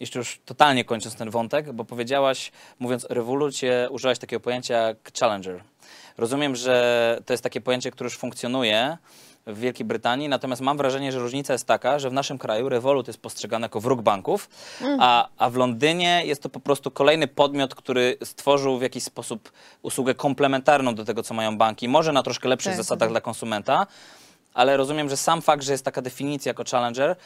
jeszcze 0.00 0.18
już 0.18 0.40
totalnie 0.44 0.84
kończąc 0.84 1.16
ten 1.16 1.30
wątek, 1.30 1.72
bo 1.72 1.84
powiedziałaś, 1.84 2.52
mówiąc 2.78 3.04
o 3.10 3.14
Revolucie, 3.14 3.88
użyłaś 3.90 4.18
takiego 4.18 4.40
pojęcia 4.40 4.74
jak 4.74 5.12
challenger. 5.18 5.62
Rozumiem, 6.18 6.56
że 6.56 7.18
to 7.26 7.32
jest 7.32 7.42
takie 7.42 7.60
pojęcie, 7.60 7.90
które 7.90 8.06
już 8.06 8.18
funkcjonuje 8.18 8.98
w 9.46 9.58
Wielkiej 9.58 9.86
Brytanii, 9.86 10.28
natomiast 10.28 10.62
mam 10.62 10.76
wrażenie, 10.76 11.12
że 11.12 11.18
różnica 11.18 11.52
jest 11.52 11.66
taka, 11.66 11.98
że 11.98 12.10
w 12.10 12.12
naszym 12.12 12.38
kraju 12.38 12.68
Revolut 12.68 13.06
jest 13.06 13.18
postrzegany 13.20 13.64
jako 13.64 13.80
wróg 13.80 14.02
banków, 14.02 14.48
a, 15.00 15.28
a 15.38 15.50
w 15.50 15.56
Londynie 15.56 16.22
jest 16.24 16.42
to 16.42 16.48
po 16.48 16.60
prostu 16.60 16.90
kolejny 16.90 17.28
podmiot, 17.28 17.74
który 17.74 18.16
stworzył 18.24 18.78
w 18.78 18.82
jakiś 18.82 19.04
sposób 19.04 19.52
usługę 19.82 20.14
komplementarną 20.14 20.94
do 20.94 21.04
tego, 21.04 21.22
co 21.22 21.34
mają 21.34 21.58
banki, 21.58 21.88
może 21.88 22.12
na 22.12 22.22
troszkę 22.22 22.48
lepszych 22.48 22.72
Tak. 22.72 22.76
zasadach 22.76 23.08
dla 23.08 23.20
konsumenta, 23.20 23.86
ale 24.56 24.76
rozumiem, 24.76 25.08
że 25.08 25.16
sam 25.16 25.42
fakt, 25.42 25.62
że 25.62 25.72
jest 25.72 25.84
taka 25.84 26.02
definicja 26.02 26.50
jako 26.50 26.64
challenger, 26.70 27.16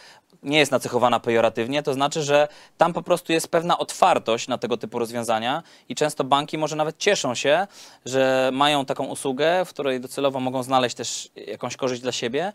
nie 0.43 0.59
jest 0.59 0.73
nacechowana 0.73 1.21
pejoratywnie, 1.21 1.83
to 1.83 1.95
znaczy, 1.95 2.23
że 2.23 2.49
tam 2.79 2.93
po 2.93 3.03
prostu 3.03 3.33
jest 3.33 3.49
pewna 3.49 3.79
otwartość 3.79 4.49
na 4.49 4.59
tego 4.59 4.77
typu 4.77 4.99
rozwiązania 4.99 5.63
i 5.89 5.95
często 5.95 6.25
banki 6.25 6.59
może 6.59 6.77
nawet 6.77 6.99
cieszą 6.99 7.35
się, 7.35 7.67
że 8.05 8.51
mają 8.53 8.85
taką 8.85 9.07
usługę, 9.07 9.65
w 9.65 9.69
której 9.69 10.01
docelowo 10.01 10.41
mogą 10.41 10.63
znaleźć 10.63 10.97
też 10.97 11.29
jakąś 11.47 11.77
korzyść 11.77 12.03
dla 12.03 12.13
siebie, 12.13 12.53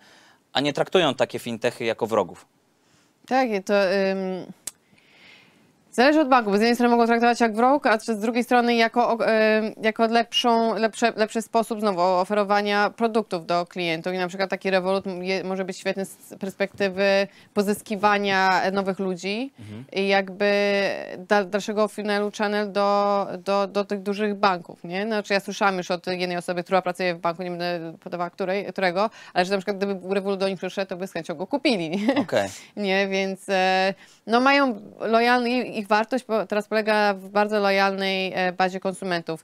a 0.53 0.61
nie 0.61 0.73
traktują 0.73 1.13
takie 1.13 1.39
fintechy 1.39 1.85
jako 1.85 2.07
wrogów. 2.07 2.45
Tak, 3.27 3.49
to 3.65 3.73
zależy 5.95 6.21
od 6.21 6.29
banku, 6.29 6.51
bo 6.51 6.57
z 6.57 6.59
jednej 6.59 6.75
strony 6.75 6.91
mogą 6.91 7.05
traktować 7.05 7.39
jak 7.39 7.55
wróg, 7.55 7.87
a 7.87 7.99
z 7.99 8.19
drugiej 8.19 8.43
strony 8.43 8.75
jako, 8.75 9.13
ym, 9.13 9.73
jako 9.81 10.07
lepszą, 10.07 10.75
lepsze, 10.75 11.13
lepszy 11.15 11.41
sposób 11.41 11.79
znowu 11.79 12.01
oferowania 12.01 12.89
produktów 12.89 13.45
do 13.45 13.65
klientów. 13.65 14.13
I 14.13 14.17
na 14.17 14.27
przykład 14.27 14.49
taki 14.49 14.69
Revolut 14.69 15.05
je, 15.21 15.43
może 15.43 15.65
być 15.65 15.77
świetny 15.77 16.05
z 16.05 16.35
perspektywy 16.39 17.27
pozyskiwania 17.53 18.61
nowych 18.71 18.99
ludzi 18.99 19.53
i 19.93 20.07
jakby 20.07 20.45
dal, 21.17 21.49
dalszego 21.49 21.87
funnelu 21.87 22.31
channel 22.37 22.71
do, 22.71 23.27
do, 23.45 23.67
do 23.67 23.85
tych 23.85 24.01
dużych 24.01 24.35
banków, 24.35 24.83
nie? 24.83 25.05
Znaczy 25.05 25.33
ja 25.33 25.39
słyszałam 25.39 25.77
już 25.77 25.91
od 25.91 26.07
jednej 26.07 26.37
osoby, 26.37 26.63
która 26.63 26.81
pracuje 26.81 27.15
w 27.15 27.19
banku, 27.19 27.43
nie 27.43 27.49
będę 27.49 27.93
podawała 27.99 28.29
której, 28.29 28.65
którego, 28.65 29.09
ale 29.33 29.45
że 29.45 29.51
na 29.51 29.57
przykład 29.57 29.77
gdyby 29.77 30.15
Revolut 30.15 30.39
do 30.39 30.49
nich 30.49 30.57
przyszedł, 30.57 30.89
to 30.89 30.97
by 30.97 31.07
z 31.07 31.13
chęcią 31.13 31.35
go 31.35 31.47
kupili, 31.47 31.89
nie? 31.89 32.15
Okej. 32.15 32.49
Nie, 32.75 33.07
więc 33.07 33.49
e, 33.49 33.93
no 34.27 34.39
mają 34.39 34.81
lojalny, 34.99 35.49
ich 35.49 35.84
wartość 35.87 36.23
po- 36.23 36.45
teraz 36.45 36.67
polega 36.67 37.13
w 37.13 37.29
bardzo 37.29 37.59
lojalnej 37.59 38.33
e, 38.35 38.51
bazie 38.51 38.79
konsumentów, 38.79 39.43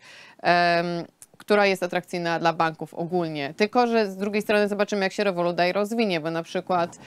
która 1.37 1.65
jest 1.65 1.83
atrakcyjna 1.83 2.39
dla 2.39 2.53
banków 2.53 2.93
ogólnie. 2.93 3.53
Tylko, 3.57 3.87
że 3.87 4.11
z 4.11 4.17
drugiej 4.17 4.41
strony 4.41 4.67
zobaczymy, 4.67 5.03
jak 5.03 5.13
się 5.13 5.23
Revolut 5.23 5.57
rozwinie, 5.73 6.19
bo 6.19 6.31
na 6.31 6.43
przykład 6.43 6.97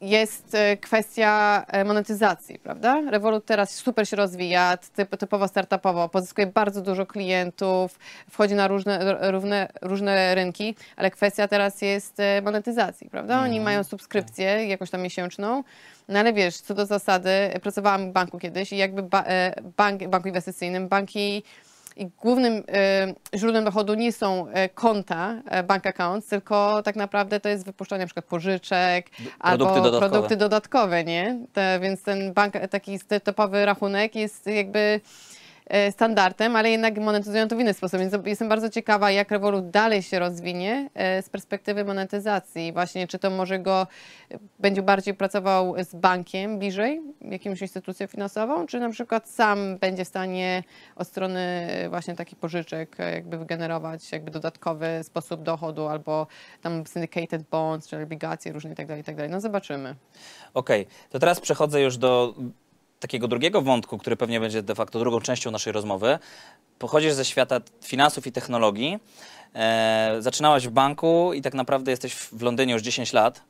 jest 0.00 0.54
e, 0.54 0.76
kwestia 0.76 1.64
e, 1.68 1.84
monetyzacji, 1.84 2.58
prawda? 2.58 3.02
Revolut 3.10 3.44
teraz 3.44 3.74
super 3.74 4.08
się 4.08 4.16
rozwija, 4.16 4.76
typ, 4.76 5.16
typowo 5.16 5.48
startupowo, 5.48 6.08
pozyskuje 6.08 6.46
bardzo 6.46 6.82
dużo 6.82 7.06
klientów, 7.06 7.98
wchodzi 8.30 8.54
na 8.54 8.68
różne, 8.68 9.16
równe, 9.30 9.68
różne 9.82 10.34
rynki, 10.34 10.74
ale 10.96 11.10
kwestia 11.10 11.48
teraz 11.48 11.82
jest 11.82 12.20
e, 12.20 12.42
monetyzacji, 12.42 13.10
prawda? 13.10 13.40
Oni 13.40 13.60
mają 13.60 13.84
subskrypcję 13.84 14.66
jakąś 14.66 14.90
tam 14.90 15.02
miesięczną, 15.02 15.64
no 16.08 16.18
ale 16.18 16.32
wiesz, 16.32 16.56
co 16.56 16.74
do 16.74 16.86
zasady, 16.86 17.30
pracowałam 17.62 18.10
w 18.10 18.12
banku 18.12 18.38
kiedyś 18.38 18.72
i 18.72 18.76
jakby 18.76 19.02
ba, 19.02 19.24
bank, 19.76 20.08
banku 20.08 20.28
inwestycyjnym, 20.28 20.88
banki 20.88 21.42
i 21.96 22.06
głównym 22.06 22.62
e, 22.68 23.14
źródłem 23.34 23.64
dochodu 23.64 23.94
nie 23.94 24.12
są 24.12 24.48
e, 24.48 24.68
konta, 24.68 25.42
e, 25.46 25.62
bank 25.62 25.86
accounts, 25.86 26.28
tylko 26.28 26.82
tak 26.82 26.96
naprawdę 26.96 27.40
to 27.40 27.48
jest 27.48 27.64
wypuszczanie 27.64 28.00
na 28.00 28.06
przykład 28.06 28.24
pożyczek 28.24 29.10
albo 29.38 29.64
produkty 29.64 29.82
dodatkowe. 29.82 30.10
produkty 30.10 30.36
dodatkowe, 30.36 31.04
nie? 31.04 31.38
Te, 31.52 31.80
więc 31.80 32.02
ten 32.02 32.32
bank, 32.32 32.54
taki 32.70 32.98
typowy 33.24 33.66
rachunek 33.66 34.14
jest 34.14 34.46
jakby 34.46 35.00
standardem, 35.90 36.56
ale 36.56 36.70
jednak 36.70 36.98
monetyzują 36.98 37.48
to 37.48 37.56
w 37.56 37.60
inny 37.60 37.74
sposób. 37.74 38.00
Więc 38.00 38.14
jestem 38.24 38.48
bardzo 38.48 38.70
ciekawa, 38.70 39.10
jak 39.10 39.30
Revolut 39.30 39.70
dalej 39.70 40.02
się 40.02 40.18
rozwinie 40.18 40.90
e, 40.94 41.22
z 41.22 41.28
perspektywy 41.28 41.84
monetyzacji. 41.84 42.72
Właśnie, 42.72 43.06
czy 43.06 43.18
to 43.18 43.30
może 43.30 43.58
go 43.58 43.86
e, 44.30 44.38
będzie 44.58 44.82
bardziej 44.82 45.14
pracował 45.14 45.74
z 45.84 45.94
bankiem 45.94 46.58
bliżej, 46.58 47.02
jakąś 47.20 47.60
instytucją 47.60 48.06
finansową, 48.06 48.66
czy 48.66 48.80
na 48.80 48.90
przykład 48.90 49.28
sam 49.28 49.78
będzie 49.78 50.04
w 50.04 50.08
stanie 50.08 50.62
od 50.96 51.08
strony 51.08 51.40
e, 51.40 51.88
właśnie 51.88 52.14
takich 52.14 52.38
pożyczek 52.38 53.00
e, 53.00 53.12
jakby 53.12 53.38
wygenerować 53.38 54.12
jakby 54.12 54.30
dodatkowy 54.30 54.86
sposób 55.02 55.42
dochodu 55.42 55.88
albo 55.88 56.26
tam 56.62 56.86
syndicated 56.86 57.42
bonds, 57.42 57.88
czy 57.88 58.02
obligacje 58.02 58.52
różne 58.52 58.72
i 58.72 58.74
tak 58.74 58.86
dalej, 58.86 59.00
i 59.00 59.04
tak. 59.04 59.16
No 59.30 59.40
zobaczymy. 59.40 59.94
Okej, 60.54 60.86
to 61.10 61.18
teraz 61.18 61.40
przechodzę 61.40 61.80
już 61.80 61.96
do 61.96 62.34
takiego 63.00 63.28
drugiego 63.28 63.62
wątku, 63.62 63.98
który 63.98 64.16
pewnie 64.16 64.40
będzie 64.40 64.62
de 64.62 64.74
facto 64.74 64.98
drugą 64.98 65.20
częścią 65.20 65.50
naszej 65.50 65.72
rozmowy. 65.72 66.18
Pochodzisz 66.78 67.12
ze 67.12 67.24
świata 67.24 67.60
finansów 67.84 68.26
i 68.26 68.32
technologii. 68.32 68.98
E, 69.54 70.16
zaczynałaś 70.20 70.66
w 70.68 70.70
banku 70.70 71.32
i 71.34 71.42
tak 71.42 71.54
naprawdę 71.54 71.90
jesteś 71.90 72.14
w 72.14 72.42
Londynie 72.42 72.72
już 72.72 72.82
10 72.82 73.12
lat. 73.12 73.42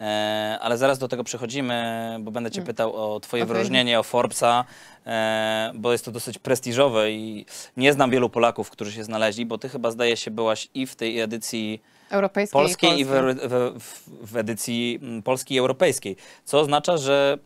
E, 0.00 0.58
ale 0.60 0.78
zaraz 0.78 0.98
do 0.98 1.08
tego 1.08 1.24
przechodzimy, 1.24 2.16
bo 2.20 2.30
będę 2.30 2.50
Cię 2.50 2.62
pytał 2.62 3.14
o 3.14 3.20
Twoje 3.20 3.42
Okej. 3.42 3.54
wyróżnienie, 3.54 4.00
o 4.00 4.02
Forbesa, 4.02 4.64
e, 5.06 5.72
bo 5.74 5.92
jest 5.92 6.04
to 6.04 6.10
dosyć 6.10 6.38
prestiżowe 6.38 7.12
i 7.12 7.46
nie 7.76 7.92
znam 7.92 8.10
wielu 8.10 8.30
Polaków, 8.30 8.70
którzy 8.70 8.92
się 8.92 9.04
znaleźli, 9.04 9.46
bo 9.46 9.58
Ty 9.58 9.68
chyba 9.68 9.90
zdaje 9.90 10.16
się 10.16 10.30
byłaś 10.30 10.68
i 10.74 10.86
w 10.86 10.96
tej 10.96 11.20
edycji 11.20 11.82
Europejskiej 12.10 12.60
polskiej 12.60 13.00
i 13.00 13.04
w, 13.04 13.08
polskiej. 13.08 13.48
w, 13.48 13.82
w, 13.82 14.32
w 14.32 14.36
edycji 14.36 14.98
mm, 15.02 15.22
polskiej 15.22 15.56
i 15.56 15.60
europejskiej. 15.60 16.16
Co 16.44 16.60
oznacza, 16.60 16.96
że 16.96 17.38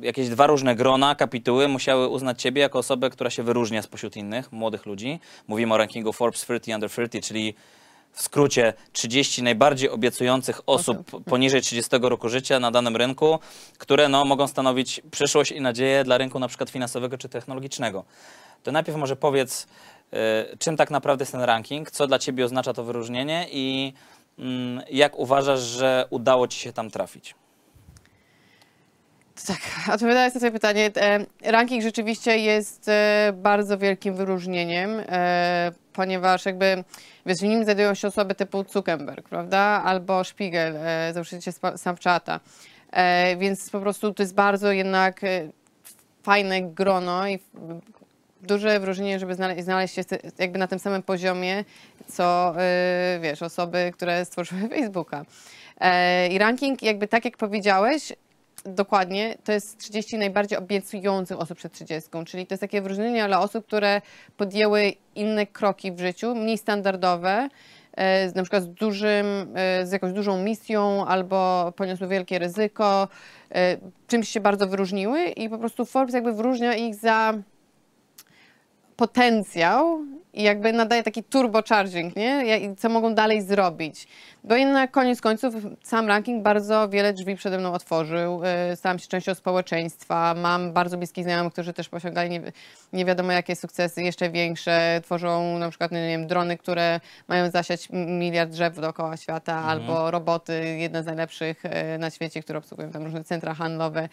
jakieś 0.00 0.28
dwa 0.28 0.46
różne 0.46 0.74
grona, 0.74 1.14
kapituły 1.14 1.68
musiały 1.68 2.08
uznać 2.08 2.42
ciebie 2.42 2.62
jako 2.62 2.78
osobę, 2.78 3.10
która 3.10 3.30
się 3.30 3.42
wyróżnia 3.42 3.82
spośród 3.82 4.16
innych 4.16 4.52
młodych 4.52 4.86
ludzi. 4.86 5.20
Mówimy 5.48 5.74
o 5.74 5.76
rankingu 5.76 6.12
Forbes 6.12 6.40
30 6.40 6.74
Under 6.74 6.90
30, 6.90 7.20
czyli 7.28 7.54
w 8.12 8.22
skrócie 8.22 8.74
30 8.92 9.42
najbardziej 9.42 9.90
obiecujących 9.90 10.60
osób 10.66 11.24
poniżej 11.24 11.62
30 11.62 11.90
roku 12.02 12.28
życia 12.28 12.60
na 12.60 12.70
danym 12.70 12.96
rynku, 12.96 13.38
które 13.78 14.08
no, 14.08 14.24
mogą 14.24 14.46
stanowić 14.46 15.02
przyszłość 15.10 15.52
i 15.52 15.60
nadzieję 15.60 16.04
dla 16.04 16.18
rynku 16.18 16.38
na 16.38 16.48
przykład 16.48 16.70
finansowego 16.70 17.18
czy 17.18 17.28
technologicznego. 17.28 18.04
To 18.62 18.72
najpierw 18.72 18.98
może 18.98 19.16
powiedz, 19.16 19.66
y, 20.52 20.56
czym 20.58 20.76
tak 20.76 20.90
naprawdę 20.90 21.22
jest 21.22 21.32
ten 21.32 21.40
ranking, 21.40 21.90
co 21.90 22.06
dla 22.06 22.18
ciebie 22.18 22.44
oznacza 22.44 22.72
to 22.72 22.84
wyróżnienie 22.84 23.46
i 23.52 23.92
mm, 24.38 24.82
jak 24.90 25.18
uważasz, 25.18 25.60
że 25.60 26.06
udało 26.10 26.48
ci 26.48 26.60
się 26.60 26.72
tam 26.72 26.90
trafić? 26.90 27.34
Tak, 29.44 29.60
odpowiadając 29.94 30.34
na 30.34 30.40
to 30.40 30.50
pytanie, 30.50 30.90
e, 30.96 31.26
ranking 31.44 31.82
rzeczywiście 31.82 32.38
jest 32.38 32.88
e, 32.88 33.32
bardzo 33.36 33.78
wielkim 33.78 34.14
wyróżnieniem, 34.14 34.90
e, 35.08 35.72
ponieważ 35.92 36.46
jakby 36.46 36.84
wiesz, 37.26 37.38
w 37.38 37.42
nim 37.42 37.64
znajdują 37.64 37.94
się 37.94 38.08
osoby 38.08 38.34
typu 38.34 38.64
Zuckerberg, 38.64 39.28
prawda, 39.28 39.58
albo 39.84 40.24
Spiegel, 40.24 40.74
założyciel 41.12 41.54
Snapchata, 41.76 42.40
więc 43.38 43.70
po 43.70 43.80
prostu 43.80 44.14
to 44.14 44.22
jest 44.22 44.34
bardzo 44.34 44.72
jednak 44.72 45.20
fajne 46.22 46.62
grono 46.62 47.28
i 47.28 47.38
duże 48.42 48.80
wyróżnienie, 48.80 49.18
żeby 49.18 49.34
znale- 49.34 49.62
znaleźć 49.62 49.94
się 49.94 50.02
jakby 50.38 50.58
na 50.58 50.66
tym 50.66 50.78
samym 50.78 51.02
poziomie, 51.02 51.64
co 52.06 52.54
wiesz, 53.20 53.42
osoby, 53.42 53.92
które 53.94 54.24
stworzyły 54.24 54.68
Facebooka. 54.76 55.24
I 56.30 56.38
ranking, 56.38 56.82
jakby 56.82 57.08
tak 57.08 57.24
jak 57.24 57.36
powiedziałeś, 57.36 58.12
dokładnie, 58.64 59.38
to 59.44 59.52
jest 59.52 59.78
30 59.78 60.18
najbardziej 60.18 60.58
obiecujących 60.58 61.40
osób 61.40 61.58
przed 61.58 61.72
30, 61.72 62.10
czyli 62.26 62.46
to 62.46 62.54
jest 62.54 62.60
takie 62.60 62.82
wyróżnienie 62.82 63.26
dla 63.26 63.40
osób, 63.40 63.66
które 63.66 64.02
podjęły 64.36 64.92
inne 65.14 65.46
kroki 65.46 65.92
w 65.92 66.00
życiu, 66.00 66.34
mniej 66.34 66.58
standardowe, 66.58 67.48
e, 67.92 68.32
na 68.34 68.42
przykład 68.42 68.62
z, 68.62 68.68
dużym, 68.68 69.26
e, 69.54 69.86
z 69.86 69.92
jakąś 69.92 70.12
dużą 70.12 70.42
misją 70.42 71.06
albo 71.06 71.72
poniosły 71.76 72.08
wielkie 72.08 72.38
ryzyko, 72.38 73.08
e, 73.54 73.76
czymś 74.06 74.28
się 74.28 74.40
bardzo 74.40 74.66
wyróżniły 74.66 75.24
i 75.24 75.48
po 75.48 75.58
prostu 75.58 75.84
Forbes 75.84 76.14
jakby 76.14 76.32
wyróżnia 76.32 76.74
ich 76.74 76.94
za 76.94 77.34
potencjał 78.96 79.98
i 80.34 80.42
jakby 80.42 80.72
nadaje 80.72 81.02
taki 81.02 81.24
turbocharging, 81.24 82.16
nie? 82.16 82.44
Co 82.76 82.88
mogą 82.88 83.14
dalej 83.14 83.42
zrobić. 83.42 84.08
Bo 84.46 84.54
jednak 84.54 84.90
koniec 84.90 85.20
końców 85.20 85.54
sam 85.82 86.08
ranking 86.08 86.42
bardzo 86.42 86.88
wiele 86.88 87.12
drzwi 87.12 87.36
przede 87.36 87.58
mną 87.58 87.72
otworzył. 87.72 88.42
Yy, 88.70 88.76
Stałam 88.76 88.98
się 88.98 89.08
częścią 89.08 89.34
społeczeństwa. 89.34 90.34
Mam 90.34 90.72
bardzo 90.72 90.98
bliskich 90.98 91.24
znajomych, 91.24 91.52
którzy 91.52 91.72
też 91.72 91.88
osiągali 91.92 92.30
nie, 92.30 92.42
nie 92.92 93.04
wiadomo 93.04 93.32
jakie 93.32 93.56
sukcesy, 93.56 94.02
jeszcze 94.02 94.30
większe. 94.30 95.00
Tworzą 95.04 95.58
na 95.58 95.68
przykład, 95.68 95.92
no 95.92 95.98
nie 95.98 96.08
wiem, 96.08 96.26
drony, 96.26 96.58
które 96.58 97.00
mają 97.28 97.50
zasiać 97.50 97.88
miliard 97.92 98.50
drzew 98.50 98.80
dookoła 98.80 99.16
świata, 99.16 99.54
albo 99.54 100.10
roboty, 100.10 100.76
jedne 100.78 101.02
z 101.02 101.06
najlepszych 101.06 101.64
e, 101.64 101.98
na 101.98 102.10
świecie, 102.10 102.42
które 102.42 102.58
obsługują 102.58 102.90
tam 102.90 103.04
różne 103.04 103.24
centra 103.24 103.54
handlowe. 103.54 104.08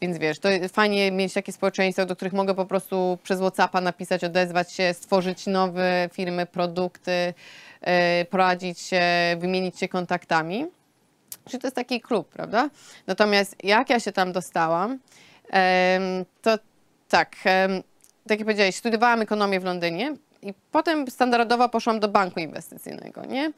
Więc 0.00 0.18
wiesz, 0.18 0.38
to 0.38 0.48
fajnie 0.72 1.12
mieć 1.12 1.32
takie 1.32 1.52
społeczeństwo, 1.52 2.06
do 2.06 2.16
których 2.16 2.32
mogę 2.32 2.54
po 2.54 2.66
prostu 2.66 3.18
przez 3.22 3.40
Whatsappa 3.40 3.80
napisać, 3.80 4.24
odezwać 4.24 4.72
się, 4.72 4.94
stworzyć 4.94 5.46
nowe 5.46 6.08
firmy, 6.12 6.46
produkty, 6.46 7.34
e, 7.80 8.24
poradzić 8.24 8.80
się, 8.80 9.02
wymienić 9.38 9.77
się 9.78 9.88
kontaktami. 9.88 10.66
Czyli 11.48 11.60
to 11.60 11.66
jest 11.66 11.76
taki 11.76 12.00
klub, 12.00 12.28
prawda? 12.28 12.70
Natomiast 13.06 13.56
jak 13.64 13.90
ja 13.90 14.00
się 14.00 14.12
tam 14.12 14.32
dostałam, 14.32 14.98
to 16.42 16.58
tak, 17.08 17.36
tak 18.26 18.38
jak 18.38 18.38
powiedziałeś, 18.38 18.76
studiowałam 18.76 19.22
ekonomię 19.22 19.60
w 19.60 19.64
Londynie 19.64 20.16
I 20.42 20.54
potem 20.72 21.10
standardowo 21.10 21.68
poszłam 21.68 22.00
do 22.00 22.08
banku 22.08 22.40
inwestycyjnego, 22.40 23.24
nie? 23.26 23.52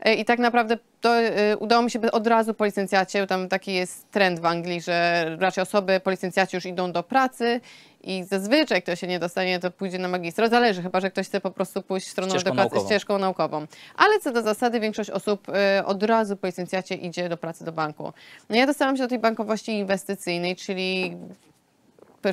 E, 0.00 0.14
I 0.14 0.24
tak 0.24 0.38
naprawdę 0.38 0.78
to 1.00 1.16
e, 1.16 1.56
udało 1.56 1.82
mi 1.82 1.90
się 1.90 2.00
od 2.12 2.26
razu 2.26 2.54
po 2.54 2.64
licencjacie, 2.64 3.26
tam 3.26 3.48
taki 3.48 3.74
jest 3.74 4.10
trend 4.10 4.40
w 4.40 4.46
Anglii, 4.46 4.80
że 4.80 5.26
raczej 5.40 5.62
osoby 5.62 6.00
po 6.00 6.10
licencjacie 6.10 6.56
już 6.56 6.66
idą 6.66 6.92
do 6.92 7.02
pracy 7.02 7.60
i 8.02 8.24
zazwyczaj 8.24 8.82
kto 8.82 8.96
się 8.96 9.06
nie 9.06 9.18
dostanie, 9.18 9.58
to 9.58 9.70
pójdzie 9.70 9.98
na 9.98 10.08
magistra. 10.08 10.48
Zależy, 10.48 10.82
chyba 10.82 11.00
że 11.00 11.10
ktoś 11.10 11.26
chce 11.26 11.40
po 11.40 11.50
prostu 11.50 11.82
pójść 11.82 12.08
stroną 12.08 12.30
Ścieżką 12.30 12.50
do 12.50 12.54
pracy 12.54 12.70
naukową. 12.70 12.86
ścieżką 12.86 13.18
naukową. 13.18 13.66
Ale 13.96 14.20
co 14.20 14.32
do 14.32 14.42
zasady, 14.42 14.80
większość 14.80 15.10
osób 15.10 15.48
e, 15.48 15.82
od 15.86 16.02
razu 16.02 16.36
po 16.36 16.46
licencjacie 16.46 16.94
idzie 16.94 17.28
do 17.28 17.36
pracy 17.36 17.64
do 17.64 17.72
banku. 17.72 18.12
No 18.50 18.56
ja 18.56 18.66
dostałam 18.66 18.96
się 18.96 19.02
do 19.02 19.08
tej 19.08 19.18
bankowości 19.18 19.72
inwestycyjnej, 19.72 20.56
czyli 20.56 21.16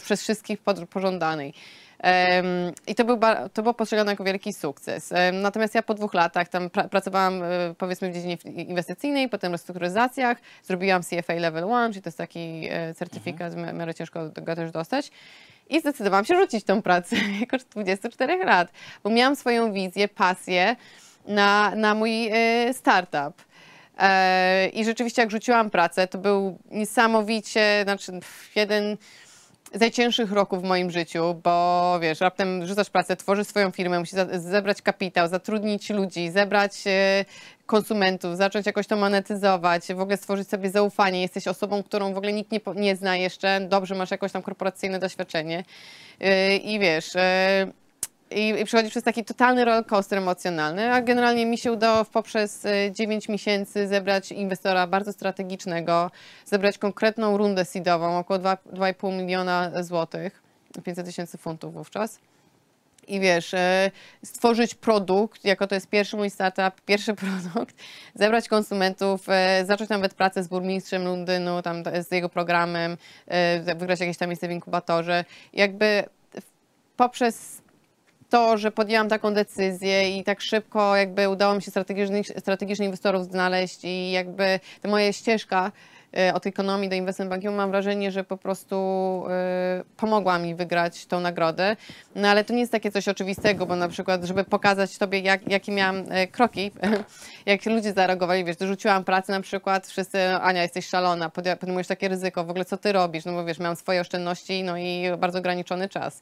przez 0.01 0.21
wszystkich 0.21 0.59
pożądanej. 0.89 1.53
I 2.87 2.95
to, 2.95 3.05
był, 3.05 3.19
to 3.53 3.61
było 3.61 3.73
postrzegane 3.73 4.11
jako 4.11 4.23
wielki 4.23 4.53
sukces. 4.53 5.13
Natomiast 5.33 5.75
ja 5.75 5.83
po 5.83 5.93
dwóch 5.93 6.13
latach 6.13 6.47
tam 6.47 6.67
pra- 6.67 6.89
pracowałam 6.89 7.43
e, 7.43 7.47
powiedzmy 7.77 8.09
w 8.09 8.13
dziedzinie 8.13 8.37
inwestycyjnej, 8.45 9.29
potem 9.29 9.51
restrukturyzacjach, 9.51 10.37
zrobiłam 10.63 11.01
CFA 11.03 11.33
Level 11.33 11.63
1, 11.63 11.91
czyli 11.91 12.03
to 12.03 12.07
jest 12.07 12.17
taki 12.17 12.67
e, 12.69 12.93
certyfikat, 12.93 13.53
w 13.53 13.57
miarę 13.73 13.93
ciężko 13.93 14.29
go 14.41 14.55
też 14.55 14.71
dostać. 14.71 15.11
I 15.69 15.79
zdecydowałam 15.79 16.25
się 16.25 16.35
rzucić 16.35 16.63
tą 16.63 16.81
pracę 16.81 17.15
wieku 17.39 17.57
24 17.69 18.45
lat, 18.45 18.71
bo 19.03 19.09
miałam 19.09 19.35
swoją 19.35 19.73
wizję, 19.73 20.07
pasję 20.07 20.75
na, 21.27 21.75
na 21.75 21.93
mój 21.93 22.27
e, 22.27 22.73
startup. 22.73 23.43
I 24.73 24.85
rzeczywiście 24.85 25.21
jak 25.21 25.31
rzuciłam 25.31 25.69
pracę, 25.69 26.07
to 26.07 26.17
był 26.17 26.57
niesamowicie, 26.71 27.81
znaczy 27.83 28.11
jeden 28.55 28.97
z 29.73 29.79
najcięższych 29.79 30.31
roków 30.31 30.61
w 30.61 30.65
moim 30.65 30.91
życiu, 30.91 31.35
bo 31.43 31.99
wiesz, 32.01 32.19
raptem 32.19 32.65
rzucasz 32.65 32.89
pracę, 32.89 33.15
tworzysz 33.15 33.47
swoją 33.47 33.71
firmę, 33.71 33.99
musisz 33.99 34.19
zebrać 34.33 34.81
kapitał, 34.81 35.27
zatrudnić 35.27 35.89
ludzi, 35.89 36.31
zebrać 36.31 36.71
e, 36.87 37.25
konsumentów, 37.65 38.37
zacząć 38.37 38.65
jakoś 38.65 38.87
to 38.87 38.95
monetyzować, 38.95 39.83
w 39.93 39.99
ogóle 39.99 40.17
stworzyć 40.17 40.49
sobie 40.49 40.69
zaufanie. 40.69 41.21
Jesteś 41.21 41.47
osobą, 41.47 41.83
którą 41.83 42.13
w 42.13 42.17
ogóle 42.17 42.33
nikt 42.33 42.51
nie, 42.51 42.59
nie 42.75 42.95
zna 42.95 43.17
jeszcze, 43.17 43.61
dobrze 43.69 43.95
masz 43.95 44.11
jakoś 44.11 44.31
tam 44.31 44.41
korporacyjne 44.41 44.99
doświadczenie 44.99 45.63
E, 46.19 46.57
i 46.57 46.79
wiesz... 46.79 47.13
e, 48.33 48.39
i, 48.39 48.61
i 48.61 48.65
przechodzi 48.65 48.89
przez 48.89 49.03
taki 49.03 49.25
totalny 49.25 49.65
rollercoaster 49.65 50.17
emocjonalny, 50.17 50.93
a 50.93 51.01
generalnie 51.01 51.45
mi 51.45 51.57
się 51.57 51.71
udało 51.71 52.05
poprzez 52.05 52.65
e, 52.65 52.91
9 52.91 53.29
miesięcy 53.29 53.87
zebrać 53.87 54.31
inwestora 54.31 54.87
bardzo 54.87 55.13
strategicznego, 55.13 56.11
zebrać 56.45 56.77
konkretną 56.77 57.37
rundę 57.37 57.65
seedową, 57.65 58.17
około 58.17 58.39
dwa- 58.39 58.57
2,5 58.73 59.17
miliona 59.17 59.83
złotych, 59.83 60.41
500 60.83 61.05
tysięcy 61.05 61.37
funtów 61.37 61.73
wówczas. 61.73 62.19
I 63.07 63.19
wiesz, 63.19 63.53
e, 63.53 63.91
stworzyć 64.25 64.75
produkt, 64.75 65.45
jako 65.45 65.67
to 65.67 65.75
jest 65.75 65.87
pierwszy 65.87 66.17
mój 66.17 66.29
startup, 66.29 66.81
pierwszy 66.85 67.13
produkt, 67.23 67.75
zebrać 68.15 68.47
konsumentów, 68.47 69.29
e, 69.29 69.65
zacząć 69.65 69.89
nawet 69.89 70.13
pracę 70.13 70.43
z 70.43 70.47
burmistrzem 70.47 71.03
Londynu, 71.03 71.61
tam 71.61 71.83
z 72.07 72.11
jego 72.11 72.29
programem, 72.29 72.97
e, 73.27 73.75
wygrać 73.75 73.99
jakieś 73.99 74.17
tam 74.17 74.29
miejsce 74.29 74.47
w 74.47 74.51
inkubatorze. 74.51 75.25
Jakby 75.53 76.03
poprzez 76.97 77.62
to, 78.33 78.57
że 78.57 78.71
podjęłam 78.71 79.09
taką 79.09 79.33
decyzję 79.33 80.17
i 80.17 80.23
tak 80.23 80.41
szybko 80.41 80.95
jakby 80.95 81.29
udało 81.29 81.55
mi 81.55 81.61
się 81.61 81.71
strategicznych, 81.71 82.27
strategicznych 82.27 82.85
inwestorów 82.85 83.25
znaleźć 83.25 83.79
i 83.83 84.11
jakby 84.11 84.59
ta 84.81 84.89
moja 84.89 85.13
ścieżka 85.13 85.71
od 86.33 86.47
ekonomii 86.47 86.89
do 86.89 86.95
investment 86.95 87.29
bankingu 87.29 87.55
mam 87.55 87.71
wrażenie, 87.71 88.11
że 88.11 88.23
po 88.23 88.37
prostu 88.37 88.75
e, 89.29 89.83
pomogła 89.97 90.39
mi 90.39 90.55
wygrać 90.55 91.05
tą 91.05 91.19
nagrodę. 91.19 91.75
No 92.15 92.27
ale 92.27 92.43
to 92.43 92.53
nie 92.53 92.59
jest 92.59 92.71
takie 92.71 92.91
coś 92.91 93.07
oczywistego, 93.07 93.65
bo 93.65 93.75
na 93.75 93.87
przykład, 93.87 94.23
żeby 94.23 94.43
pokazać 94.43 94.97
tobie, 94.97 95.19
jak, 95.19 95.51
jakie 95.51 95.71
miałam 95.71 96.03
e, 96.09 96.27
kroki, 96.27 96.71
jak 97.45 97.65
ludzie 97.65 97.93
zareagowali, 97.93 98.45
wiesz, 98.45 98.55
rzuciłam 98.61 99.03
pracę 99.03 99.31
na 99.31 99.41
przykład, 99.41 99.87
wszyscy, 99.87 100.35
Ania, 100.35 100.61
jesteś 100.61 100.87
szalona, 100.87 101.29
podejmujesz 101.29 101.87
takie 101.87 102.07
ryzyko, 102.07 102.43
w 102.43 102.49
ogóle 102.49 102.65
co 102.65 102.77
ty 102.77 102.91
robisz? 102.91 103.25
No 103.25 103.33
bo 103.33 103.45
wiesz, 103.45 103.59
miałam 103.59 103.75
swoje 103.75 104.01
oszczędności, 104.01 104.63
no 104.63 104.77
i 104.77 105.03
bardzo 105.17 105.39
ograniczony 105.39 105.89
czas. 105.89 106.21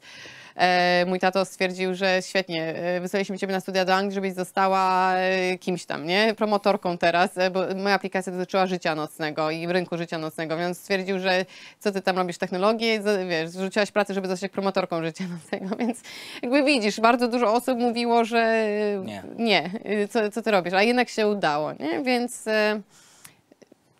E, 0.56 1.04
mój 1.06 1.18
tato 1.18 1.44
stwierdził, 1.44 1.94
że 1.94 2.18
świetnie, 2.22 2.74
e, 2.74 3.00
wysłaliśmy 3.00 3.38
ciebie 3.38 3.52
na 3.52 3.60
studia 3.60 3.84
do 3.84 3.94
Anglii, 3.94 4.14
żebyś 4.14 4.32
została 4.32 5.14
e, 5.14 5.58
kimś 5.58 5.84
tam, 5.84 6.06
nie? 6.06 6.34
Promotorką 6.36 6.98
teraz, 6.98 7.38
e, 7.38 7.50
bo 7.50 7.60
moja 7.76 7.94
aplikacja 7.94 8.32
dotyczyła 8.32 8.66
życia 8.66 8.94
nocnego 8.94 9.50
i 9.50 9.66
rynku 9.66 9.81
życia 9.92 10.18
nocnego, 10.18 10.56
więc 10.56 10.78
stwierdził, 10.78 11.18
że 11.18 11.44
co 11.80 11.92
ty 11.92 12.02
tam 12.02 12.16
robisz 12.16 12.38
technologię, 12.38 13.00
wiesz, 13.28 13.52
rzuciłaś 13.52 13.90
pracę, 13.90 14.14
żeby 14.14 14.28
zostać 14.28 14.52
promotorką 14.52 15.04
życia 15.04 15.24
nocnego, 15.28 15.76
więc 15.86 16.00
jakby 16.42 16.62
widzisz, 16.64 17.00
bardzo 17.00 17.28
dużo 17.28 17.54
osób 17.54 17.78
mówiło, 17.78 18.24
że 18.24 18.66
Nie. 19.04 19.22
nie 19.38 19.70
e, 19.84 20.08
co, 20.08 20.30
co 20.30 20.42
ty 20.42 20.50
robisz, 20.50 20.72
a 20.72 20.82
jednak 20.82 21.08
się 21.08 21.28
udało, 21.28 21.72
nie? 21.72 22.02
Więc... 22.02 22.44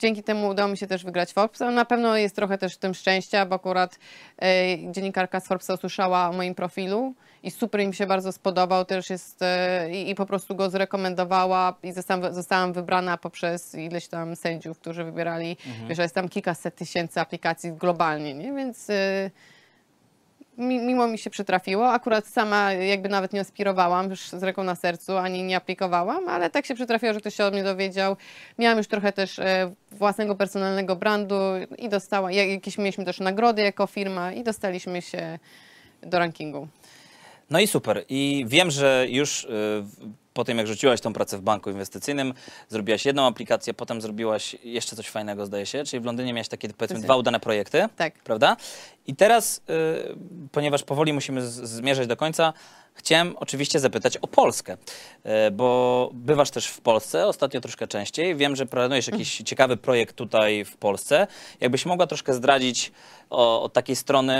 Dzięki 0.02 0.22
temu 0.22 0.48
udało 0.48 0.68
mi 0.68 0.76
się 0.76 0.86
też 0.86 1.04
wygrać 1.04 1.32
Forbesa. 1.32 1.70
Na 1.70 1.84
pewno 1.84 2.16
jest 2.16 2.36
trochę 2.36 2.58
też 2.58 2.74
w 2.74 2.78
tym 2.78 2.94
szczęścia, 2.94 3.46
bo 3.46 3.54
akurat 3.54 3.98
e, 4.42 4.92
dziennikarka 4.92 5.40
z 5.40 5.46
Forbesa 5.46 5.74
usłyszała 5.74 6.28
o 6.28 6.32
moim 6.32 6.54
profilu 6.54 7.14
i 7.42 7.50
super 7.50 7.80
im 7.80 7.92
się 7.92 8.06
bardzo 8.06 8.32
spodobał. 8.32 8.84
Też 8.84 9.10
jest 9.10 9.42
e, 9.42 9.90
i, 9.90 10.14
po 10.14 10.26
prostu 10.26 10.54
go 10.54 10.70
zrekomendowała 10.70 11.78
i 11.82 11.92
zostałam, 11.92 12.34
zostałam 12.34 12.72
wybrana 12.72 13.18
poprzez 13.18 13.74
ileś 13.74 14.08
tam 14.08 14.36
sędziów, 14.36 14.78
którzy 14.78 15.04
wybierali. 15.04 15.56
Wiesz, 15.88 15.96
że 15.96 16.02
jest 16.02 16.14
tam 16.14 16.28
kilkaset 16.28 16.76
tysięcy 16.76 17.20
aplikacji 17.20 17.72
globalnie, 17.72 18.34
nie? 18.34 18.52
Więc 18.52 18.90
e, 18.90 19.30
mi- 20.62 20.78
mimo 20.78 21.08
mi 21.08 21.18
się 21.18 21.30
przytrafiło. 21.30 21.92
Akurat 21.92 22.26
sama 22.26 22.72
jakby 22.72 23.08
nawet 23.08 23.32
nie 23.32 23.40
aspirowałam 23.40 24.10
już 24.10 24.20
z 24.28 24.42
ręką 24.42 24.64
na 24.64 24.74
sercu, 24.74 25.16
ani 25.16 25.42
nie 25.42 25.56
aplikowałam, 25.56 26.28
ale 26.28 26.50
tak 26.50 26.66
się 26.66 26.74
przytrafiło, 26.74 27.12
że 27.14 27.20
ktoś 27.20 27.34
się 27.34 27.44
o 27.46 27.50
mnie 27.50 27.64
dowiedział. 27.64 28.16
Miałam 28.58 28.78
już 28.78 28.86
trochę 28.86 29.12
też 29.12 29.38
e, 29.38 29.72
własnego 29.92 30.34
personalnego 30.34 30.96
brandu 30.96 31.34
i 31.78 31.88
dostała, 31.88 32.32
jak- 32.32 32.48
jakieś 32.48 32.78
mieliśmy 32.78 33.04
też 33.04 33.20
nagrody 33.20 33.62
jako 33.62 33.86
firma 33.86 34.32
i 34.32 34.42
dostaliśmy 34.44 35.02
się 35.02 35.38
do 36.02 36.18
rankingu. 36.18 36.68
No 37.50 37.60
i 37.60 37.66
super. 37.66 38.04
I 38.08 38.44
wiem, 38.48 38.70
że 38.70 39.06
już 39.08 39.46
w- 39.50 40.21
po 40.34 40.44
tym, 40.44 40.58
jak 40.58 40.66
rzuciłaś 40.66 41.00
tą 41.00 41.12
pracę 41.12 41.38
w 41.38 41.42
banku 41.42 41.70
inwestycyjnym, 41.70 42.34
zrobiłaś 42.68 43.06
jedną 43.06 43.26
aplikację, 43.26 43.74
potem 43.74 44.00
zrobiłaś 44.00 44.56
jeszcze 44.64 44.96
coś 44.96 45.08
fajnego, 45.08 45.46
zdaje 45.46 45.66
się. 45.66 45.84
Czyli 45.84 46.00
w 46.00 46.04
Londynie 46.04 46.32
miałaś 46.32 46.48
takie, 46.48 46.68
powiedzmy, 46.68 47.00
dwa 47.00 47.16
udane 47.16 47.40
projekty. 47.40 47.88
Tak. 47.96 48.14
Prawda? 48.14 48.56
I 49.06 49.16
teraz, 49.16 49.58
y, 49.58 49.62
ponieważ 50.52 50.82
powoli 50.82 51.12
musimy 51.12 51.42
zmierzać 51.46 52.06
do 52.06 52.16
końca, 52.16 52.52
chciałem 52.94 53.36
oczywiście 53.36 53.80
zapytać 53.80 54.16
o 54.16 54.26
Polskę, 54.26 54.76
y, 54.76 55.50
bo 55.50 56.10
bywasz 56.14 56.50
też 56.50 56.66
w 56.66 56.80
Polsce, 56.80 57.26
ostatnio 57.26 57.60
troszkę 57.60 57.86
częściej. 57.86 58.36
Wiem, 58.36 58.56
że 58.56 58.66
planujesz 58.66 59.08
jakiś 59.08 59.36
ciekawy 59.36 59.76
projekt 59.76 60.16
tutaj 60.16 60.64
w 60.64 60.76
Polsce. 60.76 61.26
Jakbyś 61.60 61.86
mogła 61.86 62.06
troszkę 62.06 62.34
zdradzić 62.34 62.92
o, 63.30 63.62
od 63.62 63.72
takiej 63.72 63.96
strony, 63.96 64.36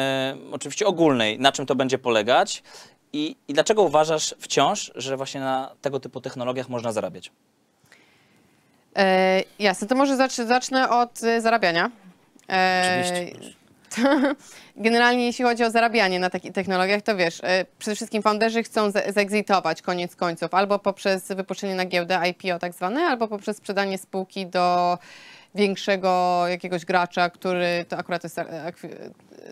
oczywiście 0.53 0.87
ogólnej, 0.87 1.39
na 1.39 1.53
czym 1.53 1.67
to 1.67 1.75
będzie 1.75 1.99
polegać 1.99 2.63
i, 3.13 3.37
i 3.49 3.55
dlaczego 3.55 3.83
uważasz 3.83 4.35
wciąż, 4.39 4.93
że 4.95 5.17
właśnie 5.17 5.41
na 5.41 5.71
tego 5.81 6.01
typu 6.01 6.21
technologiach 6.21 6.69
można 6.69 6.93
zarabiać? 6.93 7.31
E, 8.97 9.43
jasne, 9.59 9.89
to 9.89 9.95
może 9.95 10.17
zacz, 10.17 10.35
zacznę 10.35 10.91
od 10.91 11.23
e, 11.23 11.41
zarabiania. 11.41 11.91
E, 12.51 13.03
Oczywiście. 13.05 13.53
Generalnie 14.77 15.27
jeśli 15.27 15.45
chodzi 15.45 15.65
o 15.65 15.71
zarabianie 15.71 16.21
na 16.21 16.31
takich 16.31 16.53
technologiach, 16.53 17.03
to 17.03 17.17
wiesz, 17.17 17.41
e, 17.45 17.65
przede 17.79 17.95
wszystkim 17.97 18.23
founderzy 18.23 18.63
chcą 18.63 18.91
ze- 18.91 19.13
zeexitować 19.13 19.83
koniec 19.83 20.17
końców, 20.17 20.55
albo 20.55 20.79
poprzez 20.79 21.29
wypuszczenie 21.29 21.75
na 21.75 21.85
giełdę 21.85 22.21
IPO 22.31 22.59
tak 22.59 22.73
zwane, 22.75 23.01
albo 23.01 23.29
poprzez 23.29 23.57
sprzedanie 23.57 23.99
spółki 23.99 24.47
do 24.47 24.99
większego 25.55 26.43
jakiegoś 26.49 26.85
gracza, 26.85 27.31
który 27.31 27.85
to 27.89 27.97
akurat 27.97 28.25
jest 28.25 28.39
e, 28.39 28.73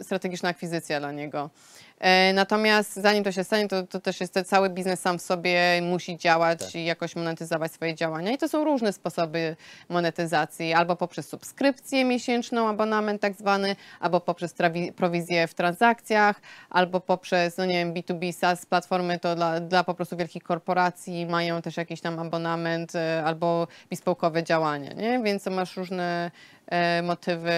strategiczna 0.03 0.49
akwizycja 0.49 1.01
dla 1.01 1.13
niego. 1.13 1.51
E, 2.01 2.33
Natomiast 2.33 2.95
zanim 2.95 3.25
to 3.25 3.33
się 3.33 3.45
stanie, 3.45 3.69
to, 3.69 3.87
to 3.87 4.01
też 4.01 4.21
jest 4.21 4.35
ten 4.35 4.45
cały 4.45 4.71
biznes 4.71 5.01
sam 5.01 5.19
w 5.19 5.23
sobie 5.23 5.83
musi 5.83 6.17
działać 6.17 6.75
i 6.75 6.85
jakoś 6.85 7.17
monetyzować 7.17 7.73
swoje 7.73 7.95
działania. 7.95 8.33
I 8.33 8.39
to 8.39 8.49
są 8.49 8.65
różne 8.65 8.93
sposoby 8.93 9.57
monetyzacji, 9.89 10.73
albo 10.73 10.97
poprzez 10.97 11.29
subskrypcję 11.29 12.05
miesięczną, 12.05 12.69
abonament 12.69 13.23
tak 13.23 13.35
zwany, 13.35 13.77
albo 14.01 14.21
poprzez 14.21 14.55
prowizję 14.97 15.47
w 15.47 15.55
transakcjach, 15.55 16.41
albo 16.71 17.01
poprzez, 17.01 17.57
no 17.57 17.65
nie 17.65 17.75
wiem, 17.75 17.95
B2B 17.95 18.33
SaaS 18.33 18.67
platformy 18.67 19.19
to 19.19 19.35
dla, 19.35 19.61
dla 19.61 19.85
po 19.85 19.95
prostu 19.95 20.17
wielkich 20.17 20.43
korporacji 20.43 21.27
mają 21.27 21.63
też 21.63 21.77
jakiś 21.77 22.01
tam 22.01 22.19
abonament 22.19 22.95
e, 22.95 23.23
albo 23.25 23.67
bespoke'owe 23.93 24.43
działania, 24.43 24.93
nie? 24.93 25.21
Więc 25.23 25.47
masz 25.47 25.77
różne 25.77 26.31
e, 26.67 27.03
motywy 27.03 27.53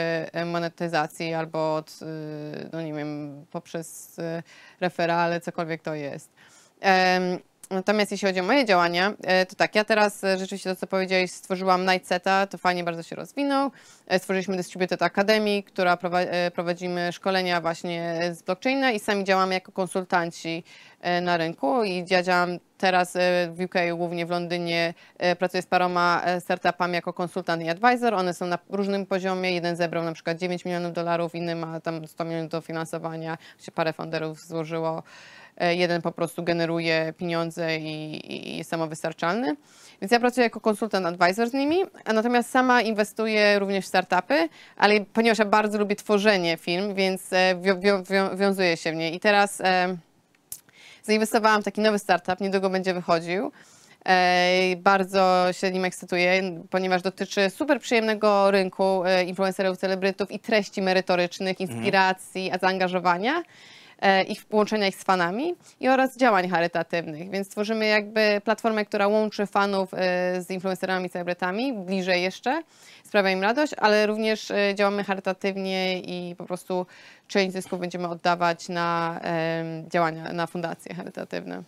monetyzacji 0.46 1.34
albo 1.34 1.74
od, 1.74 1.98
no 2.72 2.82
nie 2.82 2.94
wiem, 2.94 3.44
poprzez 3.50 4.18
referale, 4.80 5.40
cokolwiek 5.40 5.82
to 5.82 5.94
jest. 5.94 6.30
Natomiast 7.72 8.10
jeśli 8.10 8.28
chodzi 8.28 8.40
o 8.40 8.42
moje 8.42 8.64
działania, 8.64 9.12
e, 9.22 9.46
to 9.46 9.56
tak, 9.56 9.74
ja 9.74 9.84
teraz 9.84 10.24
e, 10.24 10.38
rzeczywiście 10.38 10.70
to, 10.70 10.76
co 10.76 10.86
powiedziałeś, 10.86 11.30
stworzyłam 11.30 11.86
Nightseta, 11.86 12.46
to 12.46 12.58
fajnie 12.58 12.84
bardzo 12.84 13.02
się 13.02 13.16
rozwinął. 13.16 13.70
E, 14.06 14.18
Stworzyliśmy 14.18 14.56
Distributed 14.56 15.02
Academy, 15.02 15.62
która 15.62 15.94
prowa- 15.94 16.50
prowadzimy 16.54 17.12
szkolenia 17.12 17.60
właśnie 17.60 18.20
z 18.32 18.42
blockchaina 18.42 18.90
i 18.90 19.00
sami 19.00 19.24
działamy 19.24 19.54
jako 19.54 19.72
konsultanci 19.72 20.64
na 21.22 21.36
rynku 21.36 21.84
i 21.84 22.04
ja 22.10 22.22
działam 22.22 22.58
teraz 22.78 23.16
w 23.48 23.60
UK, 23.64 23.74
głównie 23.96 24.26
w 24.26 24.30
Londynie, 24.30 24.94
pracuję 25.38 25.62
z 25.62 25.66
paroma 25.66 26.22
startupami 26.40 26.94
jako 26.94 27.12
konsultant 27.12 27.62
i 27.62 27.68
advisor. 27.68 28.14
One 28.14 28.34
są 28.34 28.46
na 28.46 28.58
różnym 28.70 29.06
poziomie. 29.06 29.52
Jeden 29.52 29.76
zebrał 29.76 30.04
na 30.04 30.12
przykład 30.12 30.38
9 30.38 30.64
milionów 30.64 30.92
dolarów, 30.92 31.34
inny 31.34 31.56
ma 31.56 31.80
tam 31.80 32.06
100 32.06 32.24
milionów 32.24 32.50
do 32.50 32.60
finansowania. 32.60 33.38
Się 33.58 33.72
parę 33.72 33.92
founderów 33.92 34.40
złożyło. 34.46 35.02
E, 35.56 35.74
Jeden 35.74 36.02
po 36.02 36.12
prostu 36.12 36.42
generuje 36.42 37.12
pieniądze 37.16 37.78
i, 37.78 38.32
i 38.32 38.56
jest 38.56 38.70
samowystarczalny. 38.70 39.56
Więc 40.00 40.12
ja 40.12 40.20
pracuję 40.20 40.44
jako 40.44 40.60
konsultant 40.60 41.06
advisor 41.06 41.48
z 41.48 41.52
nimi, 41.52 41.82
natomiast 42.14 42.50
sama 42.50 42.80
inwestuję 42.82 43.58
również 43.58 43.84
w 43.84 43.88
startupy, 43.88 44.48
ale 44.76 45.00
ponieważ 45.00 45.38
ja 45.38 45.44
bardzo 45.44 45.78
lubię 45.78 45.96
tworzenie 45.96 46.56
firm, 46.56 46.94
więc 46.94 47.32
e, 47.32 47.54
wiązuję 48.36 48.76
się 48.76 48.92
w 48.92 48.96
nie. 48.96 49.10
I 49.10 49.20
teraz 49.20 49.60
e, 49.60 49.96
zainwestowałam 51.02 51.62
w 51.62 51.64
taki 51.64 51.80
nowy 51.80 51.98
startup, 51.98 52.40
niedługo 52.40 52.70
będzie 52.70 52.94
wychodził. 52.94 53.52
E, 54.06 54.76
Bardzo 54.76 55.46
się 55.52 55.70
nim 55.70 55.84
ekscytuję, 55.84 56.42
ponieważ 56.70 57.02
dotyczy 57.02 57.50
super 57.50 57.80
przyjemnego 57.80 58.50
rynku 58.50 59.02
influencerów, 59.26 59.78
celebrytów 59.78 60.30
i 60.30 60.38
treści 60.38 60.82
merytorycznych, 60.82 61.60
inspiracji, 61.60 62.50
a 62.52 62.58
zaangażowania 62.58 63.42
ich 64.28 64.44
połączenia 64.44 64.86
ich 64.86 64.96
z 64.96 65.04
fanami 65.04 65.54
i 65.80 65.88
oraz 65.88 66.16
działań 66.16 66.48
charytatywnych. 66.48 67.30
Więc 67.30 67.48
tworzymy 67.48 67.86
jakby 67.86 68.40
platformę, 68.44 68.84
która 68.84 69.08
łączy 69.08 69.46
fanów 69.46 69.94
e, 69.94 69.96
z 70.42 70.50
influencerami, 70.50 71.10
celebrytami, 71.10 71.72
bliżej 71.72 72.22
jeszcze, 72.22 72.62
sprawia 73.04 73.30
im 73.30 73.42
radość, 73.42 73.72
ale 73.78 74.06
również 74.06 74.50
e, 74.50 74.74
działamy 74.74 75.04
charytatywnie 75.04 76.00
i 76.00 76.36
po 76.36 76.44
prostu 76.44 76.86
część 77.28 77.52
zysków 77.52 77.80
będziemy 77.80 78.08
oddawać 78.08 78.68
na 78.68 79.20
działania, 79.88 80.32
na 80.32 80.46
fundacje 80.46 80.94
charytatywne. 80.94 81.62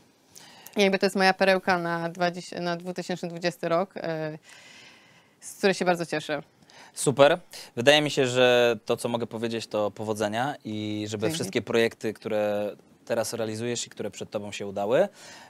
I 0.77 0.83
jakby 0.83 0.99
to 0.99 1.07
jest 1.07 1.17
moja 1.17 1.35
perełka 1.35 1.79
na, 1.79 2.09
20, 2.09 2.61
na 2.61 2.77
2020 2.77 3.69
rok, 3.69 3.95
e, 3.97 4.39
z 5.41 5.59
której 5.59 5.75
się 5.75 5.85
bardzo 5.85 6.07
cieszę. 6.07 6.43
Super. 6.95 7.39
Wydaje 7.77 8.03
mi 8.03 8.11
się, 8.11 8.27
że 8.27 8.77
to, 8.85 8.97
co 8.97 9.09
mogę 9.09 9.27
powiedzieć, 9.27 9.67
to 9.67 9.91
powodzenia 9.91 10.55
i 10.65 11.05
żeby 11.09 11.21
Dzięki. 11.21 11.35
wszystkie 11.35 11.63
projekty, 11.63 12.13
które 12.13 12.77
teraz 13.05 13.33
realizujesz 13.33 13.87
i 13.87 13.91
które 13.91 14.11
przed 14.11 14.31
Tobą 14.31 14.53
się 14.53 14.67
udały. 14.67 15.09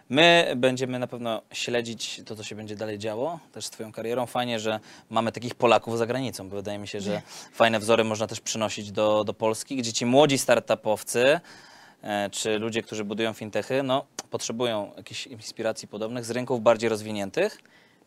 My 0.09 0.52
będziemy 0.57 0.98
na 0.98 1.07
pewno 1.07 1.42
śledzić 1.52 2.22
to, 2.26 2.37
co 2.37 2.44
się 2.44 2.54
będzie 2.54 2.76
dalej 2.76 2.98
działo, 2.98 3.38
też 3.52 3.66
z 3.66 3.70
Twoją 3.70 3.92
karierą. 3.92 4.26
Fajnie, 4.26 4.61
że 4.61 4.80
mamy 5.11 5.33
takich 5.33 5.54
Polaków 5.54 5.98
za 5.98 6.07
granicą, 6.07 6.48
bo 6.48 6.57
wydaje 6.57 6.78
mi 6.78 6.88
się, 6.88 7.00
że 7.00 7.22
fajne 7.52 7.78
wzory 7.78 8.04
można 8.04 8.26
też 8.26 8.40
przynosić 8.40 8.92
do, 8.92 9.24
do 9.24 9.35
Polski, 9.35 9.76
gdzie 9.76 9.92
ci 9.92 10.07
młodzi 10.07 10.38
startupowcy 10.38 11.40
e, 12.02 12.30
czy 12.30 12.59
ludzie, 12.59 12.83
którzy 12.83 13.04
budują 13.04 13.33
fintechy, 13.33 13.83
no, 13.83 14.04
potrzebują 14.30 14.92
jakichś 14.96 15.26
inspiracji 15.26 15.88
podobnych 15.88 16.24
z 16.24 16.30
rynków 16.30 16.62
bardziej 16.62 16.88
rozwiniętych. 16.88 17.59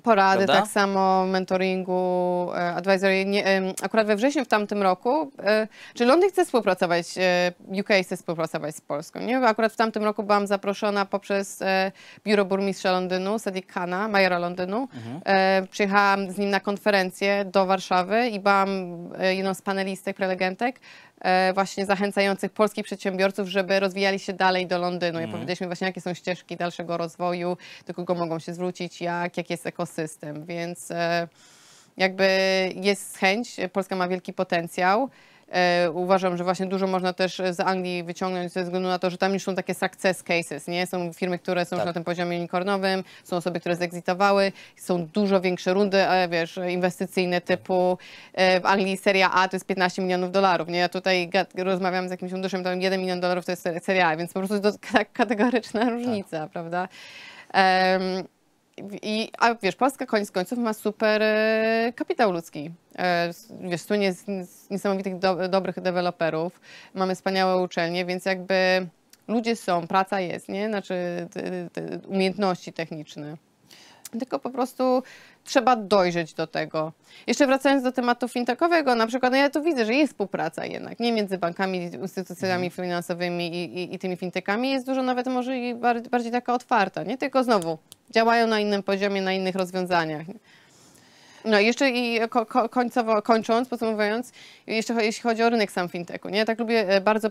Porady, 0.03 0.45
Prawda? 0.45 0.61
tak 0.61 0.71
samo 0.71 1.25
mentoringu, 1.25 2.47
e, 2.55 2.73
advisory. 2.75 3.25
Nie, 3.25 3.61
akurat 3.83 4.07
we 4.07 4.15
wrześniu 4.15 4.45
w 4.45 4.47
tamtym 4.47 4.81
roku, 4.83 5.31
e, 5.43 5.67
czy 5.93 6.05
Londyn 6.05 6.29
chce 6.29 6.45
współpracować, 6.45 7.17
e, 7.17 7.51
UK 7.79 7.89
chce 8.03 8.17
współpracować 8.17 8.75
z 8.75 8.81
Polską, 8.81 9.19
nie? 9.19 9.37
Akurat 9.39 9.73
w 9.73 9.75
tamtym 9.75 10.03
roku 10.03 10.23
byłam 10.23 10.47
zaproszona 10.47 11.05
poprzez 11.05 11.59
biuro 12.25 12.45
burmistrza 12.45 12.91
Londynu, 12.91 13.39
Sadiq 13.39 13.65
Khana, 13.67 14.07
majora 14.07 14.39
Londynu. 14.39 14.87
E, 15.25 15.67
Przyjechałam 15.71 16.31
z 16.31 16.37
nim 16.37 16.49
na 16.49 16.59
konferencję 16.59 17.45
do 17.45 17.65
Warszawy 17.65 18.27
i 18.27 18.39
byłam 18.39 18.69
jedną 19.19 19.53
z 19.53 19.61
panelistek, 19.61 20.15
prelegentek, 20.15 20.79
właśnie 21.53 21.85
zachęcających 21.85 22.51
polskich 22.51 22.85
przedsiębiorców, 22.85 23.47
żeby 23.47 23.79
rozwijali 23.79 24.19
się 24.19 24.33
dalej 24.33 24.67
do 24.67 24.77
Londynu. 24.77 25.19
I 25.21 25.27
powiedzieliśmy 25.27 25.67
właśnie, 25.67 25.87
jakie 25.87 26.01
są 26.01 26.13
ścieżki 26.13 26.57
dalszego 26.57 26.97
rozwoju, 26.97 27.57
do 27.87 27.93
kogo 27.93 28.15
mogą 28.15 28.39
się 28.39 28.53
zwrócić, 28.53 29.01
jak, 29.01 29.37
jaki 29.37 29.53
jest 29.53 29.67
ekosystem. 29.67 30.45
Więc 30.45 30.91
e, 30.91 31.27
jakby 31.97 32.27
jest 32.75 33.17
chęć, 33.17 33.55
Polska 33.73 33.95
ma 33.95 34.07
wielki 34.07 34.33
potencjał. 34.33 35.09
E, 35.51 35.91
uważam, 35.91 36.37
że 36.37 36.43
właśnie 36.43 36.65
dużo 36.65 36.87
można 36.87 37.13
też 37.13 37.41
z 37.51 37.59
Anglii 37.59 38.03
wyciągnąć 38.03 38.51
ze 38.51 38.63
względu 38.63 38.89
na 38.89 38.99
to, 38.99 39.09
że 39.09 39.17
tam 39.17 39.33
już 39.33 39.43
są 39.43 39.55
takie 39.55 39.73
success 39.73 40.23
cases, 40.23 40.67
nie? 40.67 40.87
Są 40.87 41.13
firmy, 41.13 41.39
które 41.39 41.65
są 41.65 41.75
już 41.75 41.79
Tak. 41.79 41.85
na 41.87 41.93
tym 41.93 42.03
poziomie 42.03 42.37
unicornowym, 42.37 43.03
są 43.23 43.37
osoby, 43.37 43.59
które 43.59 43.75
zegzitowały, 43.75 44.51
są 44.75 45.05
dużo 45.05 45.41
większe 45.41 45.73
rundy, 45.73 46.07
ale 46.07 46.29
wiesz, 46.29 46.59
inwestycyjne 46.69 47.41
typu 47.41 47.97
e, 48.33 48.59
w 48.59 48.65
Anglii 48.65 48.97
seria 48.97 49.31
A 49.31 49.47
to 49.47 49.55
jest 49.55 49.65
15 49.65 50.01
milionów 50.01 50.31
dolarów, 50.31 50.67
nie? 50.67 50.77
Ja 50.79 50.89
tutaj 50.89 51.29
rozmawiam 51.57 52.07
z 52.07 52.11
jakimś 52.11 52.31
funduszem, 52.31 52.63
tam 52.63 52.81
1 52.81 53.01
milion 53.01 53.19
dolarów 53.19 53.45
to 53.45 53.51
jest 53.51 53.61
se- 53.63 53.79
seria 53.79 54.07
A, 54.07 54.17
więc 54.17 54.33
po 54.33 54.39
prostu 54.39 54.59
to 54.59 54.71
tak 54.93 55.11
kategoryczna 55.13 55.89
różnica, 55.89 56.47
prawda? 56.53 56.87
Em, 57.53 58.01
i, 59.01 59.31
a 59.37 59.55
wiesz, 59.55 59.75
Polska 59.75 60.05
koniec 60.05 60.31
końców 60.31 60.59
ma 60.59 60.73
super 60.73 61.21
e, 61.23 61.93
kapitał 61.95 62.31
ludzki. 62.31 62.71
E, 62.97 63.33
wiesz, 63.61 63.81
z, 63.81 64.25
z 64.49 64.69
niesamowitych 64.69 65.19
do, 65.19 65.47
dobrych 65.49 65.81
deweloperów. 65.81 66.61
Mamy 66.93 67.15
wspaniałe 67.15 67.63
uczelnie, 67.63 68.05
więc 68.05 68.25
jakby 68.25 68.87
ludzie 69.27 69.55
są, 69.55 69.87
praca 69.87 70.19
jest, 70.19 70.49
nie? 70.49 70.67
Znaczy 70.67 71.27
te, 71.33 71.69
te 71.69 71.99
umiejętności 72.07 72.73
techniczne. 72.73 73.37
Tylko 74.19 74.39
po 74.39 74.49
prostu 74.49 75.03
trzeba 75.43 75.75
dojrzeć 75.75 76.33
do 76.33 76.47
tego. 76.47 76.93
Jeszcze 77.27 77.47
wracając 77.47 77.83
do 77.83 77.91
tematu 77.91 78.27
fintechowego, 78.27 78.95
na 78.95 79.07
przykład 79.07 79.31
no 79.31 79.37
ja 79.37 79.49
tu 79.49 79.63
widzę, 79.63 79.85
że 79.85 79.93
jest 79.93 80.13
współpraca 80.13 80.65
jednak, 80.65 80.99
nie 80.99 81.11
między 81.11 81.37
bankami, 81.37 81.77
instytucjami 81.77 82.69
finansowymi 82.69 83.55
i, 83.55 83.79
i, 83.79 83.95
i 83.95 83.99
tymi 83.99 84.17
fintechami. 84.17 84.69
Jest 84.69 84.85
dużo 84.85 85.03
nawet 85.03 85.27
może 85.27 85.57
i 85.57 85.75
bar- 85.75 86.09
bardziej 86.09 86.31
taka 86.31 86.53
otwarta, 86.53 87.03
nie? 87.03 87.17
Tylko 87.17 87.43
znowu 87.43 87.77
działają 88.11 88.47
na 88.47 88.59
innym 88.59 88.83
poziomie, 88.83 89.21
na 89.21 89.33
innych 89.33 89.55
rozwiązaniach. 89.55 90.25
No 91.47 91.59
jeszcze 91.59 91.89
i 91.89 92.19
ko- 92.29 92.45
ko- 92.45 92.69
końcowo, 92.69 93.21
kończąc, 93.21 93.69
podsumowując, 93.69 94.31
jeszcze 94.67 94.93
jeśli 95.05 95.23
chodzi 95.23 95.43
o 95.43 95.49
rynek 95.49 95.71
sam 95.71 95.89
fintechu, 95.89 96.29
nie? 96.29 96.45
Tak 96.45 96.59
lubię, 96.59 96.89
e, 96.89 97.01
bardzo 97.01 97.29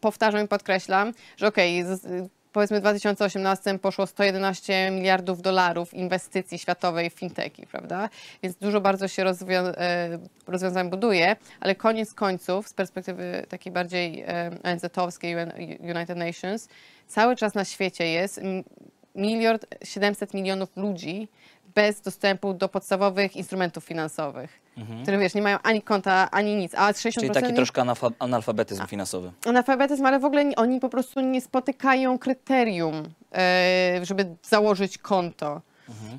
powtarzam 0.00 0.44
i 0.44 0.48
podkreślam, 0.48 1.12
że 1.36 1.46
okej, 1.46 1.84
z- 1.84 2.28
powiedzmy 2.52 2.76
w 2.78 2.80
2018 2.80 3.78
poszło 3.78 4.06
111 4.06 4.90
miliardów 4.90 5.42
dolarów 5.42 5.94
inwestycji 5.94 6.58
światowej 6.58 7.10
w 7.10 7.14
fintechi, 7.14 7.66
prawda? 7.66 8.08
Więc 8.42 8.56
dużo 8.56 8.80
bardzo 8.80 9.08
się 9.08 9.24
rozwią- 9.24 9.72
e, 9.76 10.18
rozwiązań 10.46 10.90
buduje, 10.90 11.36
ale 11.60 11.74
koniec 11.74 12.14
końców, 12.14 12.68
z 12.68 12.72
perspektywy 12.72 13.46
takiej 13.48 13.72
bardziej 13.72 14.20
e, 14.22 14.50
ONZ-owskiej, 14.62 15.34
UN- 15.36 15.96
United 15.96 16.18
Nations, 16.18 16.68
cały 17.08 17.36
czas 17.36 17.54
na 17.54 17.64
świecie 17.64 18.06
jest 18.06 18.40
miliard 19.14 19.66
700 19.84 20.34
milionów 20.34 20.76
ludzi 20.76 21.28
bez 21.74 22.00
dostępu 22.00 22.54
do 22.54 22.68
podstawowych 22.68 23.36
instrumentów 23.36 23.84
finansowych, 23.84 24.60
które 25.02 25.18
wiesz, 25.18 25.34
nie 25.34 25.42
mają 25.42 25.58
ani 25.62 25.82
konta, 25.82 26.28
ani 26.30 26.56
nic, 26.56 26.74
a 26.74 26.92
60% 26.92 27.12
Czyli 27.20 27.30
taki 27.30 27.46
nie- 27.46 27.54
troszkę 27.54 27.82
analfa- 27.82 28.12
analfabetyzm 28.18 28.86
finansowy. 28.86 29.32
analfabetyzm, 29.46 30.06
ale 30.06 30.18
w 30.20 30.24
ogóle 30.24 30.44
nie- 30.44 30.56
oni 30.56 30.80
po 30.80 30.88
prostu 30.88 31.20
nie 31.20 31.40
spotykają 31.40 32.18
kryterium, 32.18 32.94
e, 33.34 34.00
żeby 34.02 34.26
założyć 34.42 34.98
konto. 34.98 35.60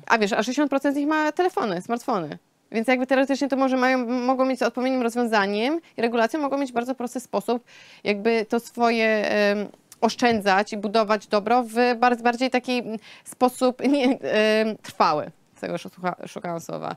A 0.06 0.18
wiesz, 0.18 0.32
a 0.32 0.42
60% 0.42 0.92
z 0.94 0.96
nich 0.96 1.06
ma 1.08 1.32
telefony, 1.32 1.82
smartfony. 1.82 2.38
Więc 2.72 2.88
jakby 2.88 3.06
teoretycznie 3.06 3.48
to 3.48 3.56
może 3.56 3.76
mają, 3.76 4.06
mogą 4.06 4.44
mieć 4.44 4.62
odpowiednim 4.62 5.02
rozwiązaniem 5.02 5.80
i 5.96 6.02
regulacją 6.02 6.40
mogą 6.40 6.58
mieć 6.58 6.72
bardzo 6.72 6.94
prosty 6.94 7.20
sposób 7.20 7.64
jakby 8.04 8.44
to 8.48 8.60
swoje 8.60 9.30
em, 9.30 9.68
oszczędzać 10.00 10.72
i 10.72 10.76
budować 10.76 11.26
dobro 11.26 11.62
w 11.62 11.74
bardzo, 11.98 12.22
bardziej 12.22 12.50
taki 12.50 12.82
sposób 13.24 13.82
nie, 13.92 14.04
em, 14.20 14.76
trwały. 14.82 15.30
Z 15.56 15.60
tego 15.60 15.78
szuka, 15.78 16.16
szukałam 16.26 16.60
słowa. 16.60 16.96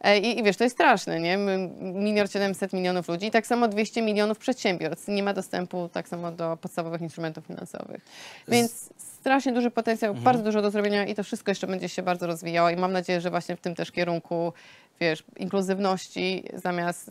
E, 0.00 0.18
I, 0.18 0.38
I 0.38 0.42
wiesz, 0.42 0.56
to 0.56 0.64
jest 0.64 0.76
straszne, 0.76 1.20
nie? 1.20 1.36
Miliard 1.80 2.32
700 2.32 2.72
milionów 2.72 3.08
ludzi 3.08 3.26
i 3.26 3.30
tak 3.30 3.46
samo 3.46 3.68
200 3.68 4.02
milionów 4.02 4.38
przedsiębiorstw 4.38 5.08
nie 5.08 5.22
ma 5.22 5.34
dostępu 5.34 5.88
tak 5.92 6.08
samo 6.08 6.32
do 6.32 6.56
podstawowych 6.56 7.00
instrumentów 7.00 7.46
finansowych. 7.46 8.04
Więc 8.48 8.90
strasznie 8.96 9.52
duży 9.52 9.70
potencjał, 9.70 10.14
bardzo 10.14 10.44
dużo 10.44 10.62
do 10.62 10.70
zrobienia 10.70 11.06
i 11.06 11.14
to 11.14 11.24
wszystko 11.24 11.50
jeszcze 11.50 11.66
będzie 11.66 11.88
się 11.88 12.02
bardzo 12.02 12.26
rozwijało 12.26 12.70
i 12.70 12.76
mam 12.76 12.92
nadzieję, 12.92 13.20
że 13.20 13.30
właśnie 13.30 13.56
w 13.56 13.60
tym 13.60 13.74
też 13.74 13.92
kierunku, 13.92 14.52
wiesz, 15.00 15.24
inkluzywności 15.36 16.44
zamiast 16.54 17.10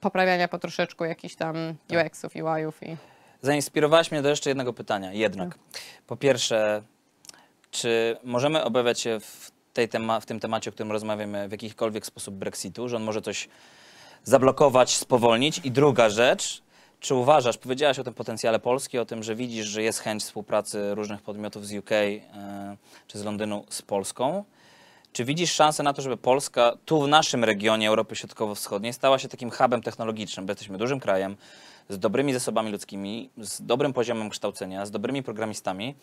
poprawiania 0.00 0.48
po 0.48 0.58
troszeczku 0.58 1.04
jakichś 1.04 1.34
tam 1.34 1.56
UX-ów, 1.90 2.32
UI-ów 2.34 2.82
i... 2.82 2.96
Zainspirowałaś 3.42 4.10
mnie 4.10 4.22
do 4.22 4.28
jeszcze 4.28 4.50
jednego 4.50 4.72
pytania. 4.72 5.12
Jednak, 5.12 5.58
po 6.06 6.16
pierwsze, 6.16 6.82
czy 7.70 8.16
możemy 8.24 8.64
obawiać 8.64 9.00
się 9.00 9.20
w, 9.20 9.50
tej 9.72 9.88
tema- 9.88 10.20
w 10.20 10.26
tym 10.26 10.40
temacie, 10.40 10.70
o 10.70 10.72
którym 10.72 10.92
rozmawiamy, 10.92 11.48
w 11.48 11.52
jakikolwiek 11.52 12.06
sposób 12.06 12.34
Brexitu, 12.34 12.88
że 12.88 12.96
on 12.96 13.02
może 13.02 13.22
coś 13.22 13.48
zablokować, 14.24 14.96
spowolnić? 14.96 15.60
I 15.64 15.70
druga 15.70 16.08
rzecz, 16.08 16.62
czy 17.00 17.14
uważasz, 17.14 17.58
powiedziałaś 17.58 17.98
o 17.98 18.04
tym 18.04 18.14
potencjale 18.14 18.58
Polski, 18.58 18.98
o 18.98 19.04
tym, 19.04 19.22
że 19.22 19.34
widzisz, 19.34 19.66
że 19.66 19.82
jest 19.82 19.98
chęć 19.98 20.22
współpracy 20.22 20.94
różnych 20.94 21.22
podmiotów 21.22 21.66
z 21.66 21.72
UK 21.72 21.92
e, 21.92 22.76
czy 23.06 23.18
z 23.18 23.24
Londynu 23.24 23.64
z 23.68 23.82
Polską? 23.82 24.44
Czy 25.12 25.24
widzisz 25.24 25.52
szansę 25.52 25.82
na 25.82 25.92
to, 25.92 26.02
żeby 26.02 26.16
Polska 26.16 26.72
tu 26.84 27.02
w 27.02 27.08
naszym 27.08 27.44
regionie 27.44 27.88
Europy 27.88 28.16
Środkowo-Wschodniej 28.16 28.92
stała 28.92 29.18
się 29.18 29.28
takim 29.28 29.50
hubem 29.50 29.82
technologicznym, 29.82 30.46
bo 30.46 30.50
jesteśmy 30.50 30.78
dużym 30.78 31.00
krajem, 31.00 31.36
z 31.88 31.98
dobrymi 31.98 32.32
zasobami 32.32 32.72
ludzkimi, 32.72 33.30
z 33.38 33.62
dobrym 33.62 33.92
poziomem 33.92 34.30
kształcenia, 34.30 34.86
z 34.86 34.90
dobrymi 34.90 35.22
programistami. 35.22 35.94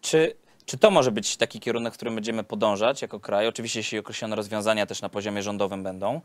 Czy, 0.00 0.36
czy 0.66 0.78
to 0.78 0.90
może 0.90 1.12
być 1.12 1.36
taki 1.36 1.60
kierunek, 1.60 1.94
w 1.94 1.96
którym 1.96 2.14
będziemy 2.14 2.44
podążać 2.44 3.02
jako 3.02 3.20
kraj? 3.20 3.46
Oczywiście, 3.46 3.80
jeśli 3.80 3.98
określone 3.98 4.36
rozwiązania 4.36 4.86
też 4.86 5.02
na 5.02 5.08
poziomie 5.08 5.42
rządowym 5.42 5.82
będą. 5.82 6.20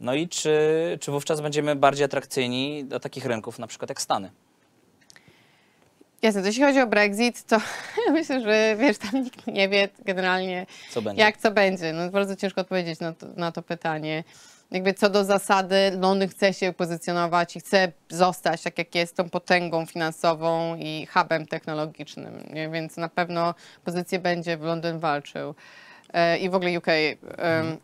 No 0.00 0.14
i 0.14 0.28
czy, 0.28 0.58
czy 1.00 1.10
wówczas 1.10 1.40
będziemy 1.40 1.76
bardziej 1.76 2.04
atrakcyjni 2.04 2.84
do 2.84 3.00
takich 3.00 3.26
rynków, 3.26 3.58
na 3.58 3.66
przykład 3.66 3.90
jak 3.90 4.00
Stany? 4.00 4.30
Jasne, 6.22 6.40
to 6.40 6.46
jeśli 6.46 6.62
chodzi 6.62 6.80
o 6.80 6.86
Brexit, 6.86 7.42
to 7.42 7.60
myślę, 8.12 8.40
że 8.40 8.76
wiesz, 8.78 8.98
tam 8.98 9.22
nikt 9.22 9.46
nie 9.46 9.68
wie 9.68 9.88
generalnie, 10.04 10.66
Co 10.90 11.02
jak 11.16 11.36
co 11.36 11.50
będzie. 11.50 11.92
No, 11.92 12.10
bardzo 12.10 12.36
ciężko 12.36 12.60
odpowiedzieć 12.60 13.00
na 13.00 13.12
to, 13.12 13.26
na 13.36 13.52
to 13.52 13.62
pytanie. 13.62 14.24
Jakby 14.70 14.94
co 14.94 15.10
do 15.10 15.24
zasady, 15.24 15.76
Londyn 16.00 16.28
chce 16.28 16.54
się 16.54 16.72
pozycjonować 16.72 17.56
i 17.56 17.60
chce 17.60 17.92
zostać, 18.08 18.62
tak 18.62 18.78
jak 18.78 18.94
jest, 18.94 19.16
tą 19.16 19.30
potęgą 19.30 19.86
finansową 19.86 20.76
i 20.76 21.06
hubem 21.06 21.46
technologicznym, 21.46 22.42
nie? 22.52 22.68
więc 22.68 22.96
na 22.96 23.08
pewno 23.08 23.54
pozycję 23.84 24.18
będzie 24.18 24.56
w 24.56 24.62
Londyn 24.62 24.98
walczył. 24.98 25.54
E, 26.12 26.38
I 26.38 26.50
w 26.50 26.54
ogóle 26.54 26.78
UK, 26.78 26.88
em, 26.88 27.76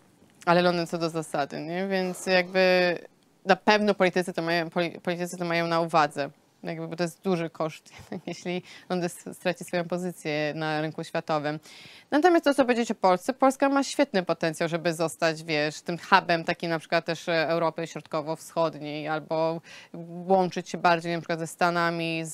ale 0.46 0.62
Londyn 0.62 0.86
co 0.86 0.98
do 0.98 1.10
zasady, 1.10 1.60
nie? 1.60 1.88
więc 1.88 2.26
jakby 2.26 2.98
na 3.46 3.56
pewno 3.56 3.94
politycy 3.94 4.32
to 4.32 4.42
mają, 4.42 4.68
poli- 4.68 5.00
politycy 5.00 5.36
to 5.36 5.44
mają 5.44 5.66
na 5.66 5.80
uwadze. 5.80 6.30
Jakby, 6.62 6.88
bo 6.88 6.96
to 6.96 7.02
jest 7.02 7.22
duży 7.22 7.50
koszt, 7.50 7.92
jeśli 8.26 8.62
Londyn 8.88 9.06
s- 9.06 9.36
straci 9.36 9.64
swoją 9.64 9.84
pozycję 9.84 10.52
na 10.56 10.80
rynku 10.80 11.04
światowym. 11.04 11.60
Natomiast 12.10 12.44
to, 12.44 12.54
co 12.54 12.64
powiedzieć 12.64 12.90
o 12.90 12.94
Polsce, 12.94 13.32
Polska 13.32 13.68
ma 13.68 13.84
świetny 13.84 14.22
potencjał, 14.22 14.68
żeby 14.68 14.94
zostać, 14.94 15.44
wiesz, 15.44 15.80
tym 15.80 15.98
hubem 15.98 16.44
takim 16.44 16.70
na 16.70 16.78
przykład 16.78 17.04
też 17.04 17.28
e, 17.28 17.48
Europy 17.48 17.86
Środkowo-Wschodniej, 17.86 19.08
albo 19.08 19.60
łączyć 20.26 20.68
się 20.70 20.78
bardziej 20.78 21.12
na 21.12 21.18
przykład 21.20 21.38
ze 21.38 21.46
Stanami, 21.46 22.20
z, 22.24 22.32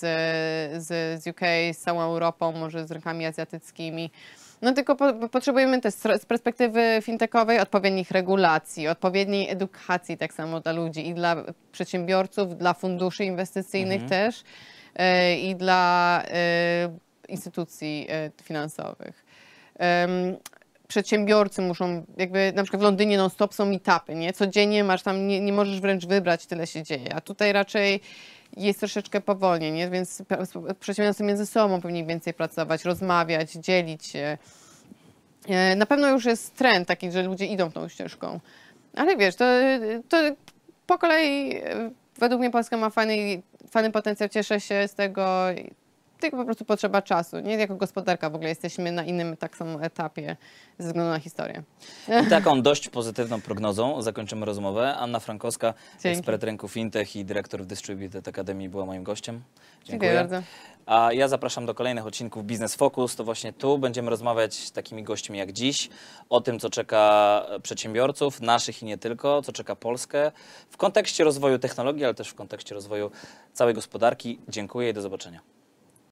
z, 0.84 1.22
z 1.22 1.26
UK, 1.26 1.40
z 1.72 1.78
całą 1.78 2.00
Europą, 2.02 2.52
może 2.52 2.86
z 2.86 2.90
rynkami 2.90 3.26
azjatyckimi. 3.26 4.10
No 4.62 4.72
tylko 4.72 4.96
po, 4.96 5.12
po- 5.12 5.28
potrzebujemy 5.28 5.80
też 5.80 5.94
z 5.94 6.26
perspektywy 6.26 6.98
fintechowej 7.02 7.60
odpowiednich 7.60 8.10
regulacji, 8.10 8.88
odpowiedniej 8.88 9.50
edukacji 9.50 10.16
tak 10.16 10.32
samo 10.32 10.60
dla 10.60 10.72
ludzi 10.72 11.08
i 11.08 11.14
dla 11.14 11.36
przedsiębiorców, 11.72 12.56
dla 12.58 12.74
funduszy 12.74 13.24
inwestycyjnych 13.24 14.00
też 14.08 14.42
e, 14.94 15.36
i 15.38 15.56
dla 15.56 16.22
e, 16.24 16.90
instytucji 17.28 18.06
e, 18.10 18.30
finansowych. 18.42 19.24
Przedsiębiorcy 20.88 21.62
muszą, 21.62 22.04
jakby 22.16 22.52
na 22.54 22.62
przykład 22.62 22.80
w 22.80 22.84
Londynie 22.84 23.16
non-stop 23.18 23.54
są 23.54 23.66
meetupy, 23.66 24.14
nie? 24.14 24.32
Codziennie 24.32 24.84
masz 24.84 25.02
tam, 25.02 25.26
nie, 25.26 25.40
nie 25.40 25.52
możesz 25.52 25.80
wręcz 25.80 26.06
wybrać, 26.06 26.46
tyle 26.46 26.66
się 26.66 26.82
dzieje. 26.82 27.14
A 27.14 27.20
tutaj 27.20 27.52
raczej 27.52 28.00
jest 28.56 28.78
troszeczkę 28.78 29.20
powolniej, 29.20 29.72
nie? 29.72 29.90
Więc 29.90 30.22
przedsiębiorcy 30.80 31.24
między 31.24 31.46
sobą 31.46 31.80
powinni 31.80 32.04
więcej 32.06 32.34
pracować, 32.34 32.84
rozmawiać, 32.84 33.52
dzielić 33.52 34.06
się. 34.06 34.38
E, 35.48 35.76
Na 35.76 35.86
pewno 35.86 36.10
już 36.10 36.24
jest 36.24 36.56
trend 36.56 36.88
taki, 36.88 37.12
że 37.12 37.22
ludzie 37.22 37.46
idą 37.46 37.70
tą 37.72 37.88
ścieżką. 37.88 38.40
Ale 38.96 39.16
wiesz, 39.16 39.36
to, 39.36 39.44
to 40.08 40.16
po 40.86 40.98
kolei 40.98 41.56
e, 41.56 41.90
według 42.18 42.40
mnie 42.40 42.50
Polska 42.50 42.76
ma 42.76 42.90
fajny, 42.90 43.42
fajny 43.70 43.90
potencjał, 43.92 44.28
cieszę 44.28 44.60
się 44.60 44.88
z 44.88 44.94
tego. 44.94 45.44
Tylko 46.20 46.36
po 46.36 46.44
prostu 46.44 46.64
potrzeba 46.64 47.02
czasu. 47.02 47.40
Nie 47.40 47.54
jako 47.54 47.76
gospodarka 47.76 48.30
w 48.30 48.34
ogóle 48.34 48.48
jesteśmy 48.48 48.92
na 48.92 49.04
innym 49.04 49.36
tak 49.36 49.56
samo 49.56 49.82
etapie 49.82 50.36
ze 50.78 50.86
względu 50.86 51.10
na 51.10 51.18
historię. 51.18 51.62
I 52.26 52.30
taką 52.30 52.62
dość 52.62 52.88
pozytywną 52.88 53.40
prognozą 53.40 54.02
zakończymy 54.02 54.46
rozmowę. 54.46 54.96
Anna 54.96 55.20
Frankowska, 55.20 55.74
Dzięki. 56.02 56.18
ekspert 56.18 56.42
rynku 56.42 56.68
fintech 56.68 57.16
i 57.16 57.24
dyrektor 57.24 57.62
w 57.62 57.66
Distributed 57.66 58.28
Academy 58.28 58.68
była 58.68 58.86
moim 58.86 59.02
gościem. 59.02 59.42
Dziękuję 59.84 60.14
bardzo. 60.14 60.42
A 60.86 61.12
ja 61.12 61.28
zapraszam 61.28 61.66
do 61.66 61.74
kolejnych 61.74 62.06
odcinków 62.06 62.44
Business 62.44 62.74
Focus. 62.74 63.16
To 63.16 63.24
właśnie 63.24 63.52
tu 63.52 63.78
będziemy 63.78 64.10
rozmawiać 64.10 64.54
z 64.54 64.72
takimi 64.72 65.02
gośćmi 65.02 65.38
jak 65.38 65.52
dziś 65.52 65.88
o 66.28 66.40
tym, 66.40 66.58
co 66.58 66.70
czeka 66.70 67.42
przedsiębiorców, 67.62 68.40
naszych 68.40 68.82
i 68.82 68.84
nie 68.84 68.98
tylko, 68.98 69.42
co 69.42 69.52
czeka 69.52 69.76
Polskę 69.76 70.32
w 70.70 70.76
kontekście 70.76 71.24
rozwoju 71.24 71.58
technologii, 71.58 72.04
ale 72.04 72.14
też 72.14 72.28
w 72.28 72.34
kontekście 72.34 72.74
rozwoju 72.74 73.10
całej 73.52 73.74
gospodarki. 73.74 74.38
Dziękuję 74.48 74.90
i 74.90 74.92
do 74.92 75.02
zobaczenia. 75.02 75.57